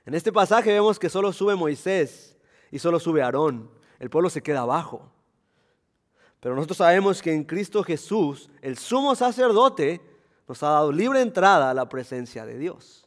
En 0.05 0.15
este 0.15 0.31
pasaje 0.31 0.73
vemos 0.73 0.99
que 0.99 1.09
solo 1.09 1.33
sube 1.33 1.57
Moisés 1.57 2.37
y 2.71 2.79
solo 2.79 3.01
sube 3.01 3.23
Aarón. 3.23 3.71
El 3.99 4.11
pueblo 4.11 4.29
se 4.29 4.43
queda 4.43 4.61
abajo. 4.61 5.11
Pero 6.41 6.55
nosotros 6.55 6.77
sabemos 6.77 7.23
que 7.23 7.33
en 7.33 7.43
Cristo 7.43 7.83
Jesús, 7.83 8.51
el 8.61 8.77
sumo 8.77 9.15
sacerdote, 9.15 10.01
nos 10.47 10.63
ha 10.63 10.69
dado 10.69 10.93
libre 10.93 11.21
entrada 11.21 11.71
a 11.71 11.75
la 11.75 11.89
presencia 11.89 12.45
de 12.45 12.59
Dios. 12.59 13.07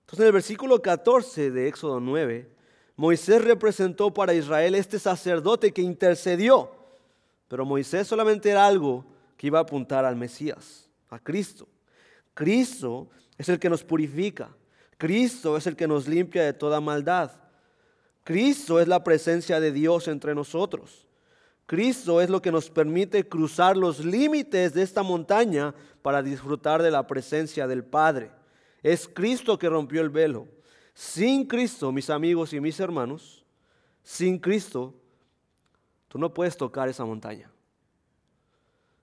Entonces 0.00 0.20
en 0.20 0.26
el 0.26 0.32
versículo 0.32 0.80
14 0.82 1.50
de 1.50 1.68
Éxodo 1.68 2.00
9, 2.00 2.59
Moisés 3.00 3.42
representó 3.42 4.12
para 4.12 4.34
Israel 4.34 4.74
este 4.74 4.98
sacerdote 4.98 5.72
que 5.72 5.80
intercedió, 5.80 6.70
pero 7.48 7.64
Moisés 7.64 8.06
solamente 8.06 8.50
era 8.50 8.66
algo 8.66 9.06
que 9.38 9.46
iba 9.46 9.58
a 9.58 9.62
apuntar 9.62 10.04
al 10.04 10.16
Mesías, 10.16 10.86
a 11.08 11.18
Cristo. 11.18 11.66
Cristo 12.34 13.08
es 13.38 13.48
el 13.48 13.58
que 13.58 13.70
nos 13.70 13.82
purifica, 13.82 14.50
Cristo 14.98 15.56
es 15.56 15.66
el 15.66 15.76
que 15.76 15.88
nos 15.88 16.06
limpia 16.08 16.44
de 16.44 16.52
toda 16.52 16.78
maldad. 16.82 17.30
Cristo 18.22 18.78
es 18.78 18.86
la 18.86 19.02
presencia 19.02 19.60
de 19.60 19.72
Dios 19.72 20.06
entre 20.06 20.34
nosotros. 20.34 21.06
Cristo 21.64 22.20
es 22.20 22.28
lo 22.28 22.42
que 22.42 22.52
nos 22.52 22.68
permite 22.68 23.26
cruzar 23.26 23.78
los 23.78 24.04
límites 24.04 24.74
de 24.74 24.82
esta 24.82 25.02
montaña 25.02 25.74
para 26.02 26.22
disfrutar 26.22 26.82
de 26.82 26.90
la 26.90 27.06
presencia 27.06 27.66
del 27.66 27.82
Padre. 27.82 28.30
Es 28.82 29.08
Cristo 29.08 29.58
que 29.58 29.70
rompió 29.70 30.02
el 30.02 30.10
velo. 30.10 30.59
Sin 30.94 31.46
Cristo, 31.46 31.92
mis 31.92 32.10
amigos 32.10 32.52
y 32.52 32.60
mis 32.60 32.78
hermanos, 32.80 33.44
sin 34.02 34.38
Cristo, 34.38 34.94
tú 36.08 36.18
no 36.18 36.32
puedes 36.32 36.56
tocar 36.56 36.88
esa 36.88 37.04
montaña. 37.04 37.50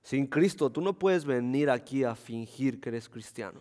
Sin 0.03 0.25
Cristo, 0.25 0.69
tú 0.69 0.79
no 0.79 0.97
puedes 0.97 1.25
venir 1.25 1.69
aquí 1.69 2.03
a 2.03 2.15
fingir 2.15 2.79
que 2.79 2.89
eres 2.89 3.09
cristiano. 3.09 3.59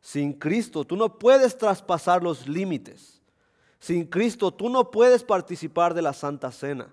Sin 0.00 0.32
Cristo, 0.32 0.84
tú 0.84 0.96
no 0.96 1.18
puedes 1.18 1.58
traspasar 1.58 2.22
los 2.22 2.48
límites. 2.48 3.20
Sin 3.78 4.06
Cristo, 4.06 4.50
tú 4.50 4.68
no 4.68 4.90
puedes 4.90 5.22
participar 5.22 5.92
de 5.92 6.02
la 6.02 6.12
Santa 6.12 6.50
Cena. 6.50 6.88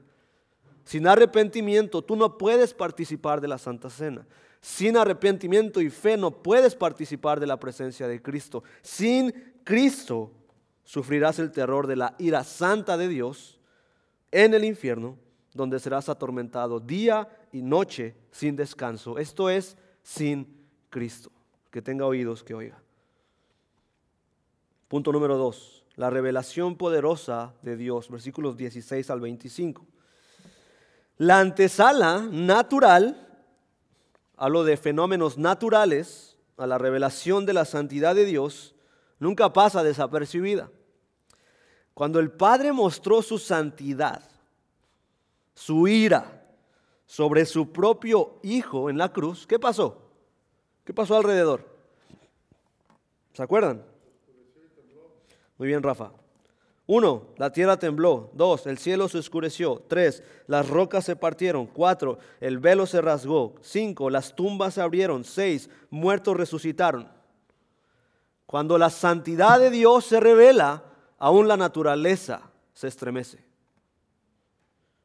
Sin 0.83 1.07
arrepentimiento, 1.07 2.01
tú 2.01 2.15
no 2.15 2.37
puedes 2.37 2.73
participar 2.73 3.41
de 3.41 3.47
la 3.47 3.57
Santa 3.57 3.89
Cena. 3.89 4.27
Sin 4.61 4.97
arrepentimiento 4.97 5.79
y 5.79 5.89
fe, 5.89 6.17
no 6.17 6.31
puedes 6.31 6.75
participar 6.75 7.39
de 7.39 7.47
la 7.47 7.59
presencia 7.59 8.07
de 8.07 8.21
Cristo. 8.21 8.63
Sin 8.81 9.54
Cristo 9.65 10.31
sufrirás 10.85 11.39
el 11.39 11.51
terror 11.51 11.87
de 11.87 11.97
la 11.97 12.15
ira 12.19 12.45
santa 12.45 12.95
de 12.95 13.09
Dios 13.09 13.59
en 14.31 14.53
el 14.53 14.63
infierno, 14.63 15.17
donde 15.53 15.79
serás 15.79 16.07
atormentado 16.07 16.79
día 16.79 17.27
y 17.51 17.61
noche 17.61 18.15
sin 18.31 18.55
descanso. 18.55 19.17
Esto 19.17 19.49
es 19.49 19.75
sin 20.03 20.67
Cristo. 20.89 21.31
Que 21.71 21.81
tenga 21.81 22.05
oídos 22.05 22.43
que 22.43 22.53
oiga. 22.53 22.81
Punto 24.87 25.11
número 25.11 25.35
dos. 25.35 25.83
La 25.95 26.09
revelación 26.09 26.75
poderosa 26.77 27.53
de 27.61 27.75
Dios, 27.75 28.09
versículos 28.09 28.57
16 28.57 29.09
al 29.09 29.19
25. 29.19 29.85
La 31.17 31.39
antesala 31.39 32.27
natural, 32.31 33.27
hablo 34.37 34.63
de 34.63 34.77
fenómenos 34.77 35.37
naturales, 35.37 36.37
a 36.57 36.67
la 36.67 36.77
revelación 36.77 37.45
de 37.45 37.53
la 37.53 37.65
santidad 37.65 38.13
de 38.13 38.25
Dios, 38.25 38.74
nunca 39.19 39.51
pasa 39.51 39.83
desapercibida. 39.83 40.69
Cuando 41.93 42.19
el 42.19 42.31
Padre 42.31 42.71
mostró 42.71 43.21
su 43.21 43.37
santidad, 43.37 44.21
su 45.53 45.87
ira 45.87 46.45
sobre 47.05 47.45
su 47.45 47.71
propio 47.71 48.39
Hijo 48.43 48.89
en 48.89 48.97
la 48.97 49.11
cruz, 49.13 49.47
¿qué 49.47 49.57
pasó? 49.57 50.01
¿Qué 50.83 50.93
pasó 50.93 51.15
alrededor? 51.15 51.65
¿Se 53.33 53.41
acuerdan? 53.41 53.83
Muy 55.57 55.67
bien, 55.69 55.81
Rafa. 55.81 56.11
Uno, 56.87 57.29
la 57.37 57.51
tierra 57.51 57.79
tembló. 57.79 58.29
Dos, 58.33 58.67
el 58.67 58.77
cielo 58.77 59.09
se 59.09 59.17
oscureció. 59.17 59.83
Tres, 59.87 60.23
las 60.47 60.69
rocas 60.69 61.05
se 61.05 61.15
partieron. 61.15 61.65
Cuatro, 61.65 62.19
el 62.39 62.59
velo 62.59 62.85
se 62.85 63.01
rasgó. 63.01 63.55
Cinco, 63.61 64.09
las 64.09 64.35
tumbas 64.35 64.75
se 64.75 64.81
abrieron. 64.81 65.23
Seis, 65.23 65.69
muertos 65.89 66.37
resucitaron. 66.37 67.09
Cuando 68.45 68.77
la 68.77 68.89
santidad 68.89 69.59
de 69.59 69.69
Dios 69.69 70.05
se 70.05 70.19
revela, 70.19 70.83
aún 71.17 71.47
la 71.47 71.57
naturaleza 71.57 72.41
se 72.73 72.87
estremece. 72.87 73.43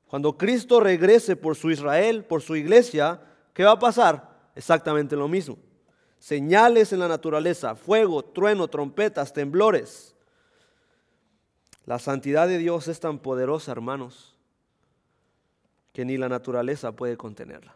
Cuando 0.07 0.37
Cristo 0.37 0.81
regrese 0.81 1.37
por 1.37 1.57
su 1.57 1.71
Israel, 1.71 2.25
por 2.25 2.43
su 2.43 2.57
iglesia, 2.57 3.23
¿qué 3.55 3.65
va 3.65 3.73
a 3.73 3.79
pasar? 3.79 4.51
Exactamente 4.55 5.17
lo 5.17 5.29
mismo. 5.29 5.57
Señales 6.19 6.93
en 6.93 6.99
la 6.99 7.09
naturaleza, 7.09 7.75
fuego, 7.77 8.25
trueno, 8.25 8.69
trompetas, 8.69 9.33
temblores. 9.33 10.15
La 11.87 11.99
santidad 11.99 12.47
de 12.47 12.59
Dios 12.59 12.89
es 12.89 13.01
tan 13.01 13.19
poderosa, 13.21 13.73
hermanos, 13.73 14.37
que 15.93 16.05
ni 16.05 16.17
la 16.17 16.29
naturaleza 16.29 16.93
puede 16.93 17.17
contenerla. 17.17 17.75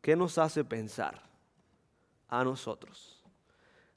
¿Qué 0.00 0.16
nos 0.16 0.38
hace 0.38 0.64
pensar 0.64 1.20
a 2.28 2.44
nosotros? 2.44 3.15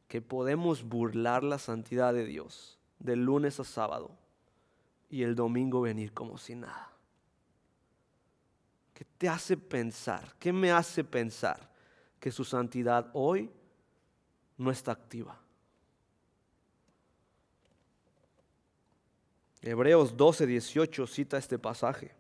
Que 0.10 0.22
podemos 0.22 0.84
burlar 0.84 1.43
la 1.43 1.60
santidad 1.60 2.13
de 2.13 2.26
Dios 2.26 2.80
de 2.98 3.15
lunes 3.15 3.60
a 3.60 3.63
sábado 3.63 4.12
y 5.08 5.22
el 5.22 5.36
domingo 5.36 5.82
venir 5.82 6.12
como 6.13 6.38
si 6.38 6.56
nada. 6.56 6.91
¿Qué 8.93 9.06
te 9.17 9.30
hace 9.30 9.56
pensar? 9.56 10.36
¿Qué 10.39 10.52
me 10.52 10.72
hace 10.72 11.04
pensar 11.04 11.69
que 12.19 12.32
su 12.32 12.43
santidad 12.43 13.10
hoy 13.13 13.52
no 14.58 14.72
está 14.72 14.91
activa? 14.91 15.39
Hebreos 19.62 20.17
12, 20.17 20.48
18 20.48 21.06
cita 21.06 21.38
este 21.38 21.60
pasaje. 21.60 22.18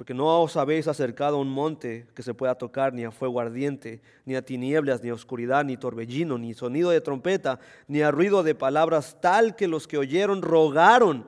Porque 0.00 0.14
no 0.14 0.40
os 0.40 0.56
habéis 0.56 0.88
acercado 0.88 1.36
a 1.36 1.40
un 1.40 1.50
monte 1.50 2.06
que 2.14 2.22
se 2.22 2.32
pueda 2.32 2.54
tocar, 2.54 2.94
ni 2.94 3.04
a 3.04 3.10
fuego 3.10 3.38
ardiente, 3.38 4.00
ni 4.24 4.34
a 4.34 4.40
tinieblas, 4.40 5.02
ni 5.02 5.10
a 5.10 5.12
oscuridad, 5.12 5.62
ni 5.62 5.76
torbellino, 5.76 6.38
ni 6.38 6.54
sonido 6.54 6.88
de 6.88 7.02
trompeta, 7.02 7.60
ni 7.86 8.00
a 8.00 8.10
ruido 8.10 8.42
de 8.42 8.54
palabras, 8.54 9.18
tal 9.20 9.56
que 9.56 9.68
los 9.68 9.86
que 9.86 9.98
oyeron 9.98 10.40
rogaron 10.40 11.26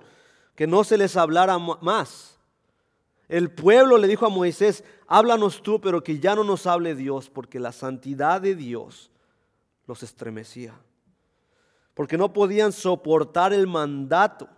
que 0.54 0.66
no 0.66 0.84
se 0.84 0.96
les 0.96 1.18
hablara 1.18 1.58
más. 1.58 2.40
El 3.28 3.50
pueblo 3.50 3.98
le 3.98 4.08
dijo 4.08 4.24
a 4.24 4.30
Moisés, 4.30 4.84
háblanos 5.06 5.62
tú, 5.62 5.78
pero 5.78 6.02
que 6.02 6.18
ya 6.18 6.34
no 6.34 6.42
nos 6.42 6.66
hable 6.66 6.94
Dios, 6.94 7.28
porque 7.28 7.60
la 7.60 7.72
santidad 7.72 8.40
de 8.40 8.54
Dios 8.54 9.10
los 9.86 10.02
estremecía. 10.02 10.72
Porque 11.92 12.16
no 12.16 12.32
podían 12.32 12.72
soportar 12.72 13.52
el 13.52 13.66
mandato 13.66 14.48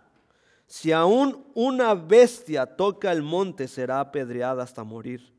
si 0.67 0.91
aún 0.91 1.45
una 1.53 1.93
bestia 1.93 2.65
toca 2.65 3.11
el 3.11 3.21
monte, 3.21 3.67
será 3.67 3.99
apedreada 3.99 4.63
hasta 4.63 4.83
morir. 4.83 5.33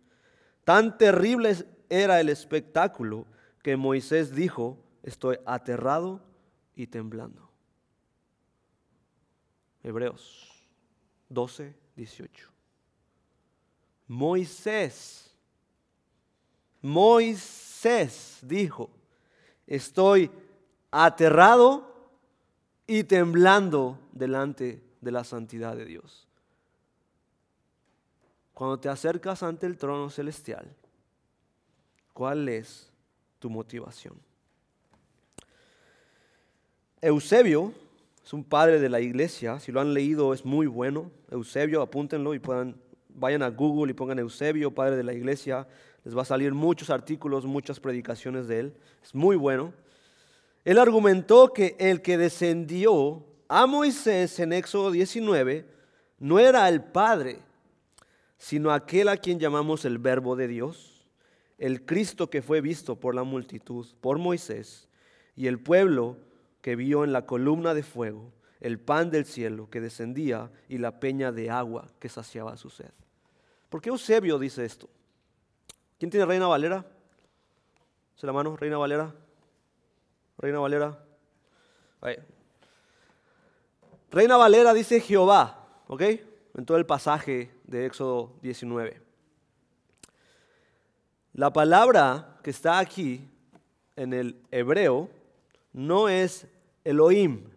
Tan 0.65 0.97
terrible 0.97 1.57
era 1.89 2.21
el 2.21 2.29
espectáculo 2.29 3.27
que 3.63 3.77
Moisés 3.77 4.35
dijo, 4.35 4.79
estoy 5.03 5.39
aterrado 5.45 6.21
y 6.75 6.87
temblando. 6.87 7.51
Hebreos 9.83 10.67
12, 11.29 11.75
18. 11.97 12.51
Moisés, 14.09 15.35
Moisés 16.81 18.39
dijo, 18.43 18.91
estoy 19.67 20.31
aterrado 20.91 22.11
y 22.87 23.03
temblando 23.05 23.99
delante 24.13 24.86
de 25.01 25.11
la 25.11 25.25
santidad 25.25 25.77
de 25.77 25.85
Dios. 25.85 26.27
Cuando 28.55 28.79
te 28.79 28.89
acercas 28.89 29.43
ante 29.43 29.67
el 29.67 29.77
trono 29.77 30.09
celestial, 30.09 30.75
¿cuál 32.13 32.49
es 32.49 32.91
tu 33.39 33.51
motivación? 33.51 34.15
Eusebio 37.03 37.75
es 38.25 38.33
un 38.33 38.43
padre 38.43 38.81
de 38.81 38.89
la 38.89 39.01
iglesia, 39.01 39.61
si 39.61 39.71
lo 39.71 39.81
han 39.81 39.95
leído 39.95 40.33
es 40.35 40.45
muy 40.45 40.67
bueno. 40.67 41.13
Eusebio, 41.31 41.83
apúntenlo 41.83 42.35
y 42.35 42.41
puedan, 42.41 42.75
vayan 43.09 43.43
a 43.43 43.51
Google 43.51 43.93
y 43.93 43.95
pongan 43.95 44.19
Eusebio, 44.19 44.75
padre 44.75 44.97
de 44.97 45.05
la 45.05 45.13
iglesia. 45.13 45.69
Les 46.03 46.17
va 46.17 46.23
a 46.23 46.25
salir 46.25 46.53
muchos 46.53 46.91
artículos, 46.91 47.45
muchas 47.45 47.79
predicaciones 47.79 48.49
de 48.49 48.61
él. 48.61 48.77
Es 49.05 49.15
muy 49.15 49.37
bueno. 49.37 49.73
Él 50.65 50.79
argumentó 50.79 51.53
que 51.53 51.77
el 51.79 52.03
que 52.03 52.19
descendió 52.19 53.23
a 53.49 53.67
Moisés 53.67 54.39
en 54.41 54.53
Éxodo 54.53 54.91
19 54.91 55.67
no 56.19 56.39
era 56.39 56.69
el 56.69 56.83
Padre, 56.83 57.41
sino 58.39 58.71
aquel 58.71 59.09
a 59.09 59.17
quien 59.17 59.39
llamamos 59.39 59.85
el 59.85 59.99
Verbo 59.99 60.37
de 60.37 60.49
Dios, 60.49 61.07
el 61.59 61.85
Cristo 61.85 62.29
que 62.29 62.43
fue 62.43 62.61
visto 62.61 62.97
por 62.97 63.15
la 63.15 63.23
multitud, 63.23 63.87
por 64.01 64.19
Moisés, 64.19 64.89
y 65.35 65.47
el 65.47 65.59
pueblo 65.59 66.17
que 66.61 66.77
vio 66.77 67.05
en 67.05 67.13
la 67.13 67.27
columna 67.27 67.75
de 67.75 67.83
fuego 67.83 68.33
el 68.61 68.81
pan 68.81 69.11
del 69.11 69.25
cielo 69.25 69.69
que 69.71 69.81
descendía 69.81 70.51
y 70.69 70.79
la 70.79 70.99
peña 70.99 71.33
de 71.33 71.51
agua 71.51 71.89
que 71.99 72.09
saciaba 72.09 72.57
su 72.57 72.71
sed. 72.71 72.91
¿Por 73.69 73.81
qué 73.81 73.91
Eusebio 73.91 74.39
dice 74.39 74.65
esto? 74.65 74.89
¿Quién 75.99 76.11
tiene 76.11 76.27
Reina 76.27 76.47
Valera? 76.47 76.85
¿Se 78.17 78.27
la 78.27 78.33
mano, 78.33 78.57
Reina 78.57 78.79
Valera? 78.79 79.15
Reina 80.39 80.59
Valera. 80.59 80.99
Reina 84.11 84.37
Valera 84.37 84.73
dice 84.73 85.01
Jehová, 85.01 85.67
¿ok? 85.89 86.03
En 86.55 86.65
todo 86.65 86.77
el 86.77 86.87
pasaje 86.87 87.51
de 87.65 87.87
Éxodo 87.87 88.33
19. 88.41 89.01
La 91.35 91.53
palabra 91.53 92.39
que 92.43 92.51
está 92.51 92.79
aquí 92.79 93.29
en 93.97 94.13
el 94.13 94.41
hebreo 94.51 95.11
no 95.73 96.09
es 96.09 96.47
Elohim. 96.85 97.51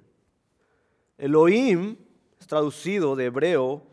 Elohim 1.18 1.96
es 2.40 2.48
traducido 2.48 3.16
de 3.16 3.26
hebreo 3.26 3.84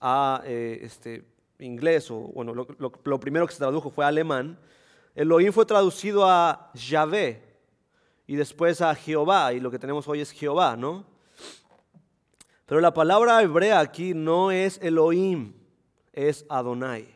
a 0.00 0.42
eh, 0.44 0.80
este, 0.82 1.24
inglés, 1.60 2.10
o 2.10 2.16
bueno, 2.16 2.54
lo, 2.54 2.66
lo, 2.78 3.20
primero 3.20 3.46
que 3.46 3.52
se 3.52 3.60
tradujo 3.60 3.88
fue 3.88 4.04
alemán. 4.04 4.58
Elohim 5.14 5.52
fue 5.52 5.64
traducido 5.64 6.28
a 6.28 6.72
Yahvé 6.74 7.40
y 8.26 8.34
después 8.34 8.80
a 8.80 8.94
Jehová, 8.96 9.52
y 9.52 9.60
lo 9.60 9.70
que 9.70 9.78
tenemos 9.78 10.08
hoy 10.08 10.20
es 10.20 10.32
Jehová, 10.32 10.76
¿no? 10.76 11.11
Pero 12.72 12.80
la 12.80 12.94
palabra 12.94 13.42
hebrea 13.42 13.80
aquí 13.80 14.14
no 14.14 14.50
es 14.50 14.78
Elohim, 14.80 15.52
es 16.14 16.46
Adonai. 16.48 17.06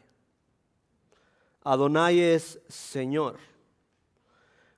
Adonai 1.65 2.21
es 2.21 2.61
Señor. 2.69 3.39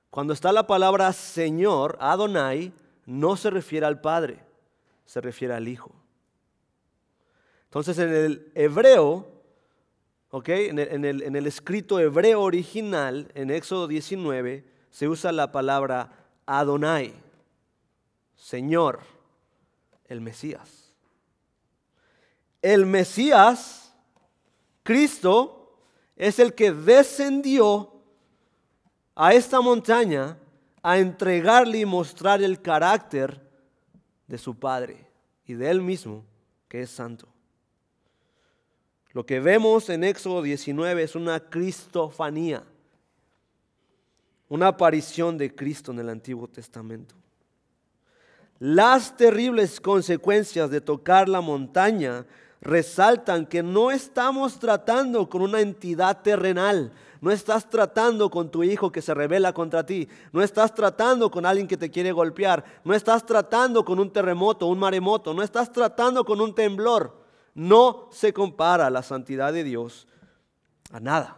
Cuando 0.09 0.31
está 0.31 0.53
la 0.53 0.67
palabra 0.67 1.11
Señor, 1.11 1.97
Adonai, 1.99 2.71
no 3.05 3.35
se 3.35 3.49
refiere 3.49 3.85
al 3.85 3.99
Padre, 3.99 4.39
se 5.05 5.19
refiere 5.19 5.53
al 5.53 5.67
Hijo. 5.67 5.91
Entonces 7.65 7.99
en 7.99 8.15
el 8.15 8.51
hebreo, 8.55 9.27
el, 10.31 10.79
en, 10.79 11.03
el, 11.03 11.23
en 11.23 11.35
el 11.35 11.45
escrito 11.45 11.99
hebreo 11.99 12.41
original, 12.41 13.29
en 13.35 13.51
Éxodo 13.51 13.85
19, 13.85 14.63
se 14.91 15.09
usa 15.09 15.33
la 15.33 15.51
palabra 15.51 16.29
Adonai, 16.45 17.13
Señor, 18.37 19.18
el 20.09 20.21
Mesías. 20.21 20.91
El 22.61 22.85
Mesías, 22.85 23.93
Cristo, 24.83 25.77
es 26.15 26.39
el 26.39 26.53
que 26.53 26.73
descendió 26.73 27.93
a 29.15 29.33
esta 29.33 29.61
montaña 29.61 30.37
a 30.81 30.97
entregarle 30.97 31.79
y 31.79 31.85
mostrar 31.85 32.41
el 32.41 32.61
carácter 32.61 33.41
de 34.27 34.37
su 34.37 34.55
Padre 34.55 35.07
y 35.45 35.53
de 35.53 35.69
Él 35.69 35.81
mismo, 35.81 36.25
que 36.67 36.81
es 36.81 36.89
santo. 36.89 37.27
Lo 39.11 39.25
que 39.25 39.39
vemos 39.39 39.89
en 39.89 40.03
Éxodo 40.03 40.41
19 40.41 41.03
es 41.03 41.15
una 41.15 41.39
cristofanía, 41.39 42.63
una 44.47 44.67
aparición 44.67 45.37
de 45.37 45.53
Cristo 45.53 45.91
en 45.91 45.99
el 45.99 46.09
Antiguo 46.09 46.47
Testamento. 46.47 47.15
Las 48.59 49.15
terribles 49.15 49.79
consecuencias 49.79 50.69
de 50.69 50.81
tocar 50.81 51.29
la 51.29 51.41
montaña 51.41 52.25
resaltan 52.61 53.45
que 53.45 53.63
no 53.63 53.89
estamos 53.89 54.59
tratando 54.59 55.29
con 55.29 55.41
una 55.41 55.61
entidad 55.61 56.21
terrenal, 56.21 56.91
no 57.21 57.31
estás 57.31 57.69
tratando 57.69 58.29
con 58.29 58.49
tu 58.49 58.63
hijo 58.63 58.91
que 58.91 59.01
se 59.01 59.13
revela 59.13 59.53
contra 59.53 59.85
ti. 59.85 60.07
No 60.31 60.41
estás 60.41 60.73
tratando 60.73 61.29
con 61.29 61.45
alguien 61.45 61.67
que 61.67 61.75
te 61.75 61.91
quiere 61.91 62.11
golpear. 62.11 62.63
No 62.83 62.93
estás 62.93 63.25
tratando 63.25 63.83
con 63.83 63.99
un 63.99 64.11
terremoto, 64.11 64.67
un 64.67 64.79
maremoto. 64.79 65.33
No 65.33 65.43
estás 65.43 65.71
tratando 65.71 66.23
con 66.23 66.39
un 66.39 66.55
temblor. 66.55 67.21
No 67.53 68.07
se 68.11 68.31
compara 68.31 68.89
la 68.89 69.03
santidad 69.03 69.51
de 69.51 69.65
Dios 69.65 70.07
a 70.91 70.99
nada. 71.01 71.37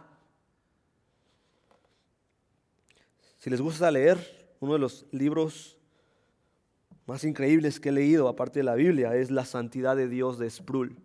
Si 3.38 3.50
les 3.50 3.60
gusta 3.60 3.90
leer, 3.90 4.54
uno 4.60 4.74
de 4.74 4.78
los 4.78 5.04
libros 5.10 5.76
más 7.06 7.24
increíbles 7.24 7.80
que 7.80 7.88
he 7.88 7.92
leído, 7.92 8.28
aparte 8.28 8.60
de 8.60 8.64
la 8.64 8.74
Biblia, 8.74 9.14
es 9.16 9.30
La 9.30 9.44
santidad 9.44 9.96
de 9.96 10.08
Dios 10.08 10.38
de 10.38 10.48
Sproul. 10.48 10.96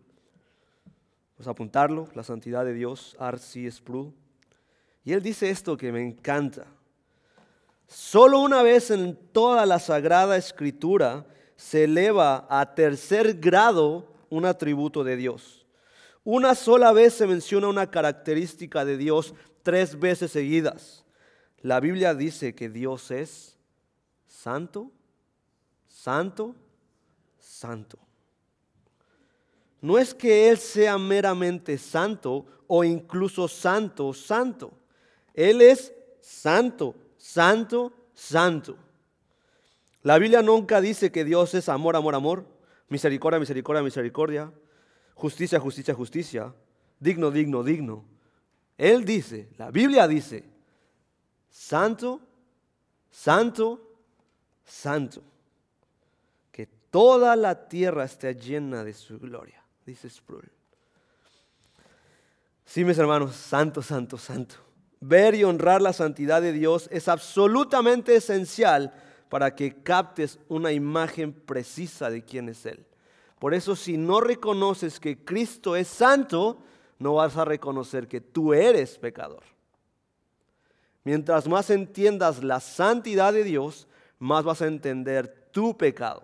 Vamos 1.36 1.48
a 1.48 1.52
apuntarlo, 1.52 2.08
La 2.14 2.24
santidad 2.24 2.66
de 2.66 2.74
Dios, 2.74 3.16
R.C. 3.20 3.70
Sproul. 3.72 4.14
Y 5.04 5.14
él 5.14 5.22
dice 5.22 5.50
esto 5.50 5.78
que 5.78 5.92
me 5.92 6.06
encanta. 6.06 6.66
Solo 7.88 8.40
una 8.40 8.62
vez 8.62 8.92
en 8.92 9.18
toda 9.32 9.66
la 9.66 9.80
Sagrada 9.80 10.36
Escritura 10.36 11.26
se 11.56 11.86
eleva 11.86 12.46
a 12.50 12.76
tercer 12.76 13.36
grado 13.36 14.12
un 14.30 14.46
atributo 14.46 15.04
de 15.04 15.16
Dios. 15.16 15.66
Una 16.24 16.56
sola 16.56 16.92
vez 16.92 17.14
se 17.14 17.26
menciona 17.26 17.70
una 17.70 17.90
característica 17.90 18.84
de 18.84 18.98
Dios 18.98 19.34
tres 19.64 19.98
veces 19.98 20.32
seguidas. 20.32 21.06
La 21.62 21.80
Biblia 21.80 22.14
dice 22.14 22.54
que 22.54 22.70
Dios 22.70 23.12
es 23.12 23.58
santo, 24.28 24.92
santo, 25.98 26.56
santo. 27.40 27.98
No 29.82 29.98
es 29.98 30.14
que 30.14 30.50
Él 30.50 30.58
sea 30.58 30.98
meramente 30.98 31.78
santo 31.78 32.46
o 32.68 32.84
incluso 32.84 33.48
santo, 33.48 34.14
santo. 34.14 34.72
Él 35.34 35.62
es 35.62 35.92
santo, 36.22 36.96
santo, 37.18 37.92
santo. 38.14 38.78
La 40.04 40.20
Biblia 40.20 40.42
nunca 40.42 40.82
dice 40.82 41.12
que 41.12 41.26
Dios 41.26 41.54
es 41.56 41.68
amor, 41.68 41.96
amor, 41.96 42.14
amor, 42.14 42.46
misericordia, 42.90 43.40
misericordia, 43.40 43.82
misericordia, 43.82 44.52
justicia, 45.16 45.60
justicia, 45.60 45.96
justicia, 45.96 46.54
digno, 47.00 47.32
digno, 47.32 47.64
digno. 47.64 48.06
Él 48.78 49.04
dice, 49.04 49.50
la 49.58 49.72
Biblia 49.72 50.08
dice, 50.08 50.44
santo, 51.50 52.22
santo, 53.10 53.82
santo. 54.64 55.24
Toda 56.92 57.36
la 57.36 57.68
tierra 57.68 58.06
esté 58.06 58.34
llena 58.36 58.84
de 58.84 58.94
su 58.94 59.20
gloria, 59.20 59.64
dice 59.86 60.10
Sproul. 60.10 60.50
Sí, 62.66 62.84
mis 62.84 62.98
hermanos, 62.98 63.36
santo, 63.36 63.82
santo, 63.82 64.18
santo. 64.18 64.56
Ver 65.00 65.36
y 65.36 65.44
honrar 65.44 65.82
la 65.82 65.94
santidad 65.94 66.42
de 66.42 66.52
Dios 66.52 66.90
es 66.92 67.08
absolutamente 67.08 68.16
esencial 68.16 68.94
para 69.30 69.56
que 69.56 69.84
captes 69.84 70.40
una 70.48 70.72
imagen 70.72 71.34
precisa 71.34 72.10
de 72.10 72.24
quién 72.24 72.50
es 72.50 72.66
Él. 72.66 72.86
Por 73.40 73.54
eso 73.54 73.76
si 73.76 73.98
no 73.98 74.20
reconoces 74.20 75.00
que 75.00 75.24
Cristo 75.24 75.76
es 75.76 75.88
santo, 75.88 76.58
no 77.00 77.16
vas 77.16 77.38
a 77.38 77.46
reconocer 77.46 78.08
que 78.08 78.22
tú 78.22 78.54
eres 78.54 78.98
pecador. 78.98 79.44
Mientras 81.04 81.48
más 81.48 81.70
entiendas 81.70 82.44
la 82.44 82.60
santidad 82.60 83.32
de 83.32 83.44
Dios, 83.44 83.88
más 84.20 84.44
vas 84.44 84.62
a 84.62 84.68
entender 84.68 85.50
tu 85.52 85.78
pecado. 85.78 86.24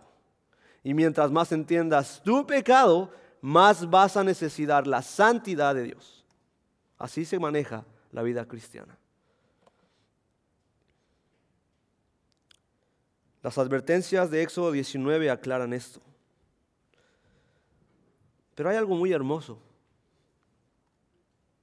Y 0.84 0.94
mientras 0.94 1.32
más 1.32 1.52
entiendas 1.52 2.22
tu 2.24 2.46
pecado, 2.46 3.10
más 3.42 3.90
vas 3.90 4.18
a 4.18 4.24
necesitar 4.24 4.86
la 4.86 5.02
santidad 5.02 5.74
de 5.74 5.84
Dios. 5.84 6.26
Así 6.98 7.26
se 7.26 7.40
maneja 7.40 7.86
la 8.12 8.22
vida 8.22 8.46
cristiana. 8.46 8.98
Las 13.42 13.58
advertencias 13.58 14.32
de 14.32 14.42
Éxodo 14.42 14.72
19 14.72 15.30
aclaran 15.30 15.74
esto. 15.74 16.00
Pero 18.56 18.70
hay 18.70 18.78
algo 18.78 18.96
muy 18.96 19.12
hermoso 19.12 19.60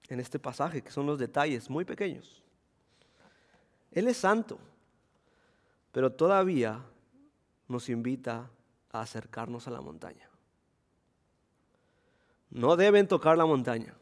en 0.09 0.21
este 0.21 0.39
pasaje, 0.39 0.83
que 0.83 0.91
son 0.91 1.07
los 1.07 1.19
detalles 1.19 1.71
muy 1.71 1.85
pequeños. 1.85 2.43
Él 3.93 4.09
es 4.09 4.19
santo, 4.19 4.59
pero 5.93 6.13
todavía 6.13 6.85
nos 7.69 7.89
invita 7.89 8.51
a 8.93 9.03
acercarnos 9.03 9.67
a 9.67 9.71
la 9.71 9.81
montaña. 9.81 10.29
No 12.51 12.77
deben 12.77 13.07
tocar 13.07 13.39
la 13.39 13.47
montaña, 13.47 13.95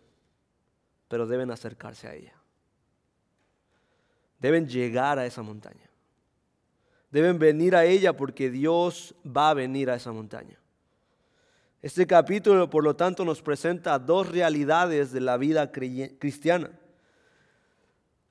pero 1.09 1.27
deben 1.27 1.51
acercarse 1.51 2.09
a 2.09 2.15
ella. 2.15 2.35
Deben 4.39 4.69
llegar 4.69 5.19
a 5.19 5.27
esa 5.27 5.43
montaña. 5.43 5.89
Deben 7.11 7.39
venir 7.39 7.75
a 7.75 7.85
ella 7.85 8.17
porque 8.17 8.51
Dios 8.51 9.15
va 9.25 9.51
a 9.51 9.55
venir 9.55 9.91
a 9.91 9.97
esa 9.97 10.13
montaña. 10.13 10.59
Este 11.81 12.07
capítulo, 12.07 12.69
por 12.69 12.83
lo 12.83 12.97
tanto, 12.97 13.25
nos 13.25 13.41
presenta 13.41 13.99
dos 13.99 14.29
realidades 14.29 15.13
de 15.13 15.21
la 15.21 15.37
vida 15.37 15.71
cristiana. 15.71 16.71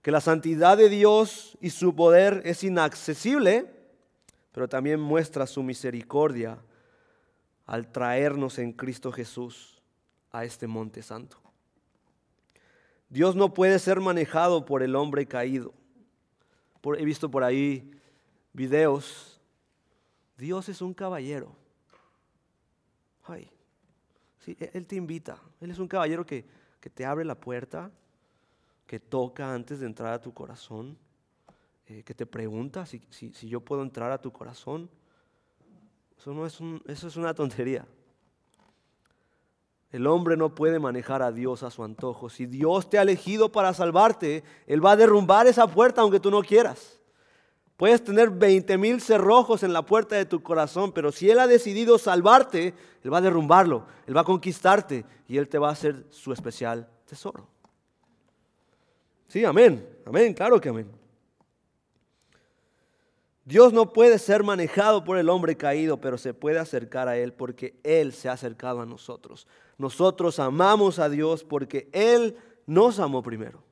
Que 0.02 0.12
la 0.12 0.22
santidad 0.22 0.78
de 0.78 0.90
Dios 0.90 1.58
y 1.62 1.70
su 1.70 1.96
poder 1.96 2.42
es 2.46 2.64
inaccesible, 2.64 3.77
pero 4.58 4.68
también 4.68 5.00
muestra 5.00 5.46
su 5.46 5.62
misericordia 5.62 6.58
al 7.68 7.92
traernos 7.92 8.58
en 8.58 8.74
Cristo 8.74 9.12
Jesús 9.12 9.84
a 10.32 10.46
este 10.46 10.66
monte 10.66 11.04
santo. 11.04 11.38
Dios 13.08 13.36
no 13.36 13.54
puede 13.54 13.78
ser 13.78 14.00
manejado 14.00 14.66
por 14.66 14.82
el 14.82 14.96
hombre 14.96 15.28
caído. 15.28 15.76
he 16.98 17.06
visto 17.06 17.30
por 17.30 17.44
ahí 17.44 17.92
videos. 18.52 19.40
Dios 20.40 20.70
es 20.70 20.82
un 20.82 20.96
caballero. 20.96 21.56
Ay, 23.26 23.52
sí, 24.40 24.58
e-, 24.60 24.72
Él 24.74 24.88
te 24.88 24.96
invita. 24.96 25.40
Él 25.62 25.70
es 25.70 25.78
un 25.78 25.88
caballero 25.88 26.26
que, 26.26 26.46
te 26.96 27.06
abre 27.06 27.26
la 27.26 27.36
puerta, 27.36 27.92
que 28.88 29.00
toca 29.00 29.54
antes 29.54 29.82
de 29.82 29.86
entrar 29.86 30.14
a 30.16 30.20
tu 30.20 30.34
corazón, 30.34 30.98
eh, 31.90 32.04
que 32.04 32.14
te 32.14 32.26
pregunta 32.26 32.86
si, 32.86 33.02
si, 33.10 33.48
yo 33.48 33.62
puedo 33.62 33.82
entrar 33.82 34.12
a 34.12 34.22
tu 34.22 34.32
corazón. 34.32 34.90
Eso, 36.18 36.34
no 36.34 36.46
es 36.46 36.60
eso 36.88 37.08
es 37.08 37.16
una 37.16 37.34
tontería. 37.34 37.86
El 39.92 40.06
hombre 40.06 40.36
no 40.36 40.54
puede 40.54 40.80
manejar 40.80 41.22
a 41.22 41.32
Dios 41.32 41.64
a 41.64 41.72
su 41.72 41.84
antojo. 41.84 42.30
Si 42.30 42.46
Dios 42.46 42.90
te 42.90 43.00
ha 43.00 43.04
elegido 43.04 43.52
para 43.54 43.74
salvarte, 43.74 44.44
Él 44.66 44.86
va 44.86 44.92
a 44.92 44.96
derrumbar 44.98 45.48
esa 45.48 45.66
puerta 45.66 46.02
aunque 46.02 46.20
tú 46.20 46.30
no 46.30 46.42
quieras. 46.42 47.00
Puedes 47.78 48.04
tener 48.04 48.32
20 48.32 48.78
mil 48.78 49.00
cerrojos 49.00 49.64
en 49.64 49.72
la 49.72 49.86
puerta 49.86 50.16
de 50.16 50.26
tu 50.26 50.44
corazón, 50.44 50.92
pero 50.92 51.12
si 51.14 51.30
Él 51.30 51.40
ha 51.40 51.48
decidido 51.48 51.98
salvarte, 51.98 52.74
Él 53.02 53.14
va 53.14 53.20
a 53.20 53.22
derrumbarlo, 53.22 53.86
Él 54.08 54.18
va 54.18 54.22
a 54.22 54.26
conquistarte 54.26 55.06
y 55.28 55.38
Él 55.38 55.48
te 55.48 55.58
va 55.58 55.70
a 55.70 55.74
hacer 55.74 56.06
su 56.10 56.34
especial 56.34 56.90
tesoro. 57.06 57.48
Sí, 59.28 59.46
amén, 59.46 59.88
amén, 60.06 60.34
claro 60.34 60.60
que 60.60 60.70
amén. 60.70 61.07
Dios 63.48 63.72
no 63.72 63.94
puede 63.94 64.20
ser 64.20 64.44
manejado 64.44 65.06
por 65.06 65.18
el 65.18 65.30
hombre 65.30 65.56
caído, 65.56 66.02
pero 66.02 66.18
se 66.18 66.34
puede 66.34 66.60
acercar 66.60 67.08
a 67.08 67.18
Él 67.18 67.32
porque 67.32 67.80
Él 67.82 68.12
se 68.12 68.28
ha 68.28 68.34
acercado 68.34 68.82
a 68.82 68.86
nosotros. 68.86 69.48
Nosotros 69.78 70.38
amamos 70.40 71.00
a 71.00 71.08
Dios 71.08 71.46
porque 71.46 71.88
Él 71.94 72.36
nos 72.66 73.00
amó 73.00 73.24
primero. 73.24 73.64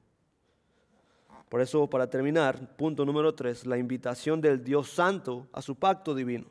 Por 1.49 1.59
eso, 1.59 1.89
para 1.89 2.09
terminar, 2.09 2.77
punto 2.77 3.03
número 3.03 3.35
tres, 3.35 3.65
la 3.65 3.77
invitación 3.77 4.39
del 4.39 4.63
Dios 4.63 4.89
Santo 4.91 5.45
a 5.51 5.61
su 5.61 5.75
pacto 5.75 6.15
divino. 6.15 6.45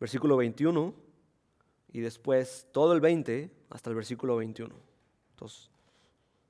Versículo 0.00 0.38
21 0.38 0.94
y 1.92 2.00
después 2.00 2.66
todo 2.72 2.94
el 2.94 3.02
20 3.02 3.50
hasta 3.68 3.90
el 3.90 3.96
versículo 3.96 4.36
21. 4.36 4.74
Entonces, 5.32 5.70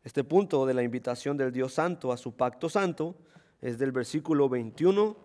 este 0.05 0.22
punto 0.22 0.66
de 0.66 0.74
la 0.74 0.85
invitación 0.85 1.37
del 1.37 1.50
Dios 1.50 1.72
Santo 1.72 2.12
a 2.12 2.16
su 2.16 2.37
pacto 2.37 2.68
santo 2.68 3.16
es 3.61 3.79
del 3.79 3.92
versículo 3.92 4.49
21 4.49 5.16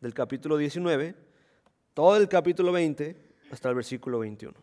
del 0.00 0.14
capítulo 0.14 0.56
19, 0.56 1.14
todo 1.94 2.16
el 2.16 2.28
capítulo 2.28 2.72
20 2.72 3.16
hasta 3.50 3.68
el 3.68 3.74
versículo 3.74 4.18
21. 4.18 4.54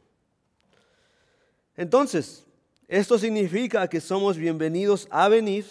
Entonces, 1.75 2.45
esto 2.88 3.17
significa 3.17 3.88
que 3.88 3.99
somos 4.01 4.38
bienvenidos 4.38 5.07
a 5.09 5.27
venir, 5.29 5.65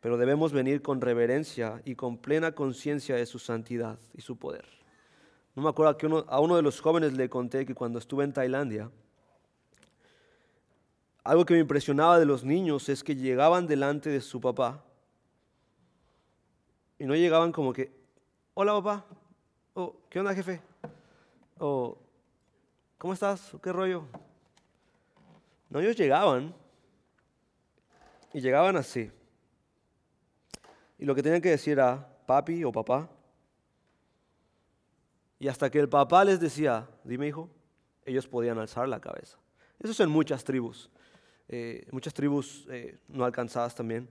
pero 0.00 0.16
debemos 0.16 0.52
venir 0.52 0.82
con 0.82 1.00
reverencia 1.00 1.80
y 1.84 1.94
con 1.94 2.16
plena 2.16 2.52
conciencia 2.52 3.14
de 3.14 3.26
su 3.26 3.38
santidad 3.38 3.98
y 4.14 4.22
su 4.22 4.36
poder. 4.36 4.64
No 5.54 5.62
me 5.62 5.68
acuerdo 5.68 5.96
que 5.96 6.06
a 6.06 6.40
uno 6.40 6.56
de 6.56 6.62
los 6.62 6.80
jóvenes 6.80 7.12
le 7.12 7.28
conté 7.28 7.66
que 7.66 7.74
cuando 7.74 7.98
estuve 7.98 8.24
en 8.24 8.32
Tailandia, 8.32 8.90
algo 11.22 11.44
que 11.44 11.54
me 11.54 11.60
impresionaba 11.60 12.18
de 12.18 12.24
los 12.24 12.44
niños 12.44 12.88
es 12.88 13.04
que 13.04 13.14
llegaban 13.14 13.66
delante 13.66 14.08
de 14.08 14.22
su 14.22 14.40
papá 14.40 14.82
y 17.00 17.06
no 17.06 17.16
llegaban 17.16 17.50
como 17.50 17.72
que, 17.72 17.90
hola 18.52 18.74
papá, 18.74 19.06
o 19.72 19.96
¿qué 20.10 20.20
onda 20.20 20.34
jefe? 20.34 20.60
o 21.58 21.96
¿cómo 22.98 23.14
estás? 23.14 23.52
¿Qué 23.62 23.72
rollo? 23.72 24.04
No, 25.70 25.80
ellos 25.80 25.96
llegaban 25.96 26.54
y 28.34 28.40
llegaban 28.42 28.76
así. 28.76 29.10
Y 30.98 31.06
lo 31.06 31.14
que 31.14 31.22
tenían 31.22 31.40
que 31.40 31.48
decir 31.48 31.72
era 31.72 32.06
papi 32.26 32.64
o 32.64 32.70
papá. 32.70 33.08
Y 35.38 35.48
hasta 35.48 35.70
que 35.70 35.78
el 35.78 35.88
papá 35.88 36.22
les 36.22 36.38
decía, 36.38 36.86
dime 37.04 37.28
hijo, 37.28 37.48
ellos 38.04 38.28
podían 38.28 38.58
alzar 38.58 38.86
la 38.86 39.00
cabeza. 39.00 39.38
Eso 39.78 39.92
es 39.92 40.00
en 40.00 40.10
muchas 40.10 40.44
tribus, 40.44 40.90
eh, 41.48 41.88
muchas 41.92 42.12
tribus 42.12 42.66
eh, 42.70 42.98
no 43.08 43.24
alcanzadas 43.24 43.74
también. 43.74 44.06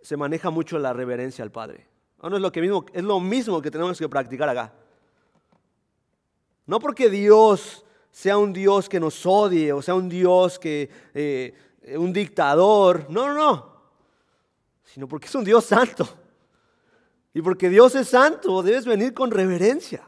Se 0.00 0.16
maneja 0.16 0.50
mucho 0.50 0.78
la 0.78 0.92
reverencia 0.92 1.42
al 1.42 1.50
Padre. 1.50 1.89
No 2.22 2.36
es 2.36 2.42
lo, 2.42 2.52
que 2.52 2.60
mismo, 2.60 2.84
es 2.92 3.02
lo 3.02 3.18
mismo 3.18 3.62
que 3.62 3.70
tenemos 3.70 3.98
que 3.98 4.08
practicar 4.08 4.48
acá. 4.48 4.72
No 6.66 6.78
porque 6.78 7.08
Dios 7.08 7.84
sea 8.10 8.36
un 8.36 8.52
Dios 8.52 8.88
que 8.88 9.00
nos 9.00 9.24
odie 9.24 9.72
o 9.72 9.80
sea 9.80 9.94
un 9.94 10.08
Dios 10.08 10.58
que, 10.58 10.90
eh, 11.14 11.54
un 11.96 12.12
dictador. 12.12 13.06
No, 13.08 13.28
no, 13.28 13.34
no. 13.34 13.70
Sino 14.84 15.08
porque 15.08 15.26
es 15.26 15.34
un 15.34 15.44
Dios 15.44 15.64
santo. 15.64 16.08
Y 17.32 17.42
porque 17.42 17.68
Dios 17.68 17.94
es 17.94 18.08
santo, 18.08 18.62
debes 18.62 18.84
venir 18.84 19.14
con 19.14 19.30
reverencia. 19.30 20.02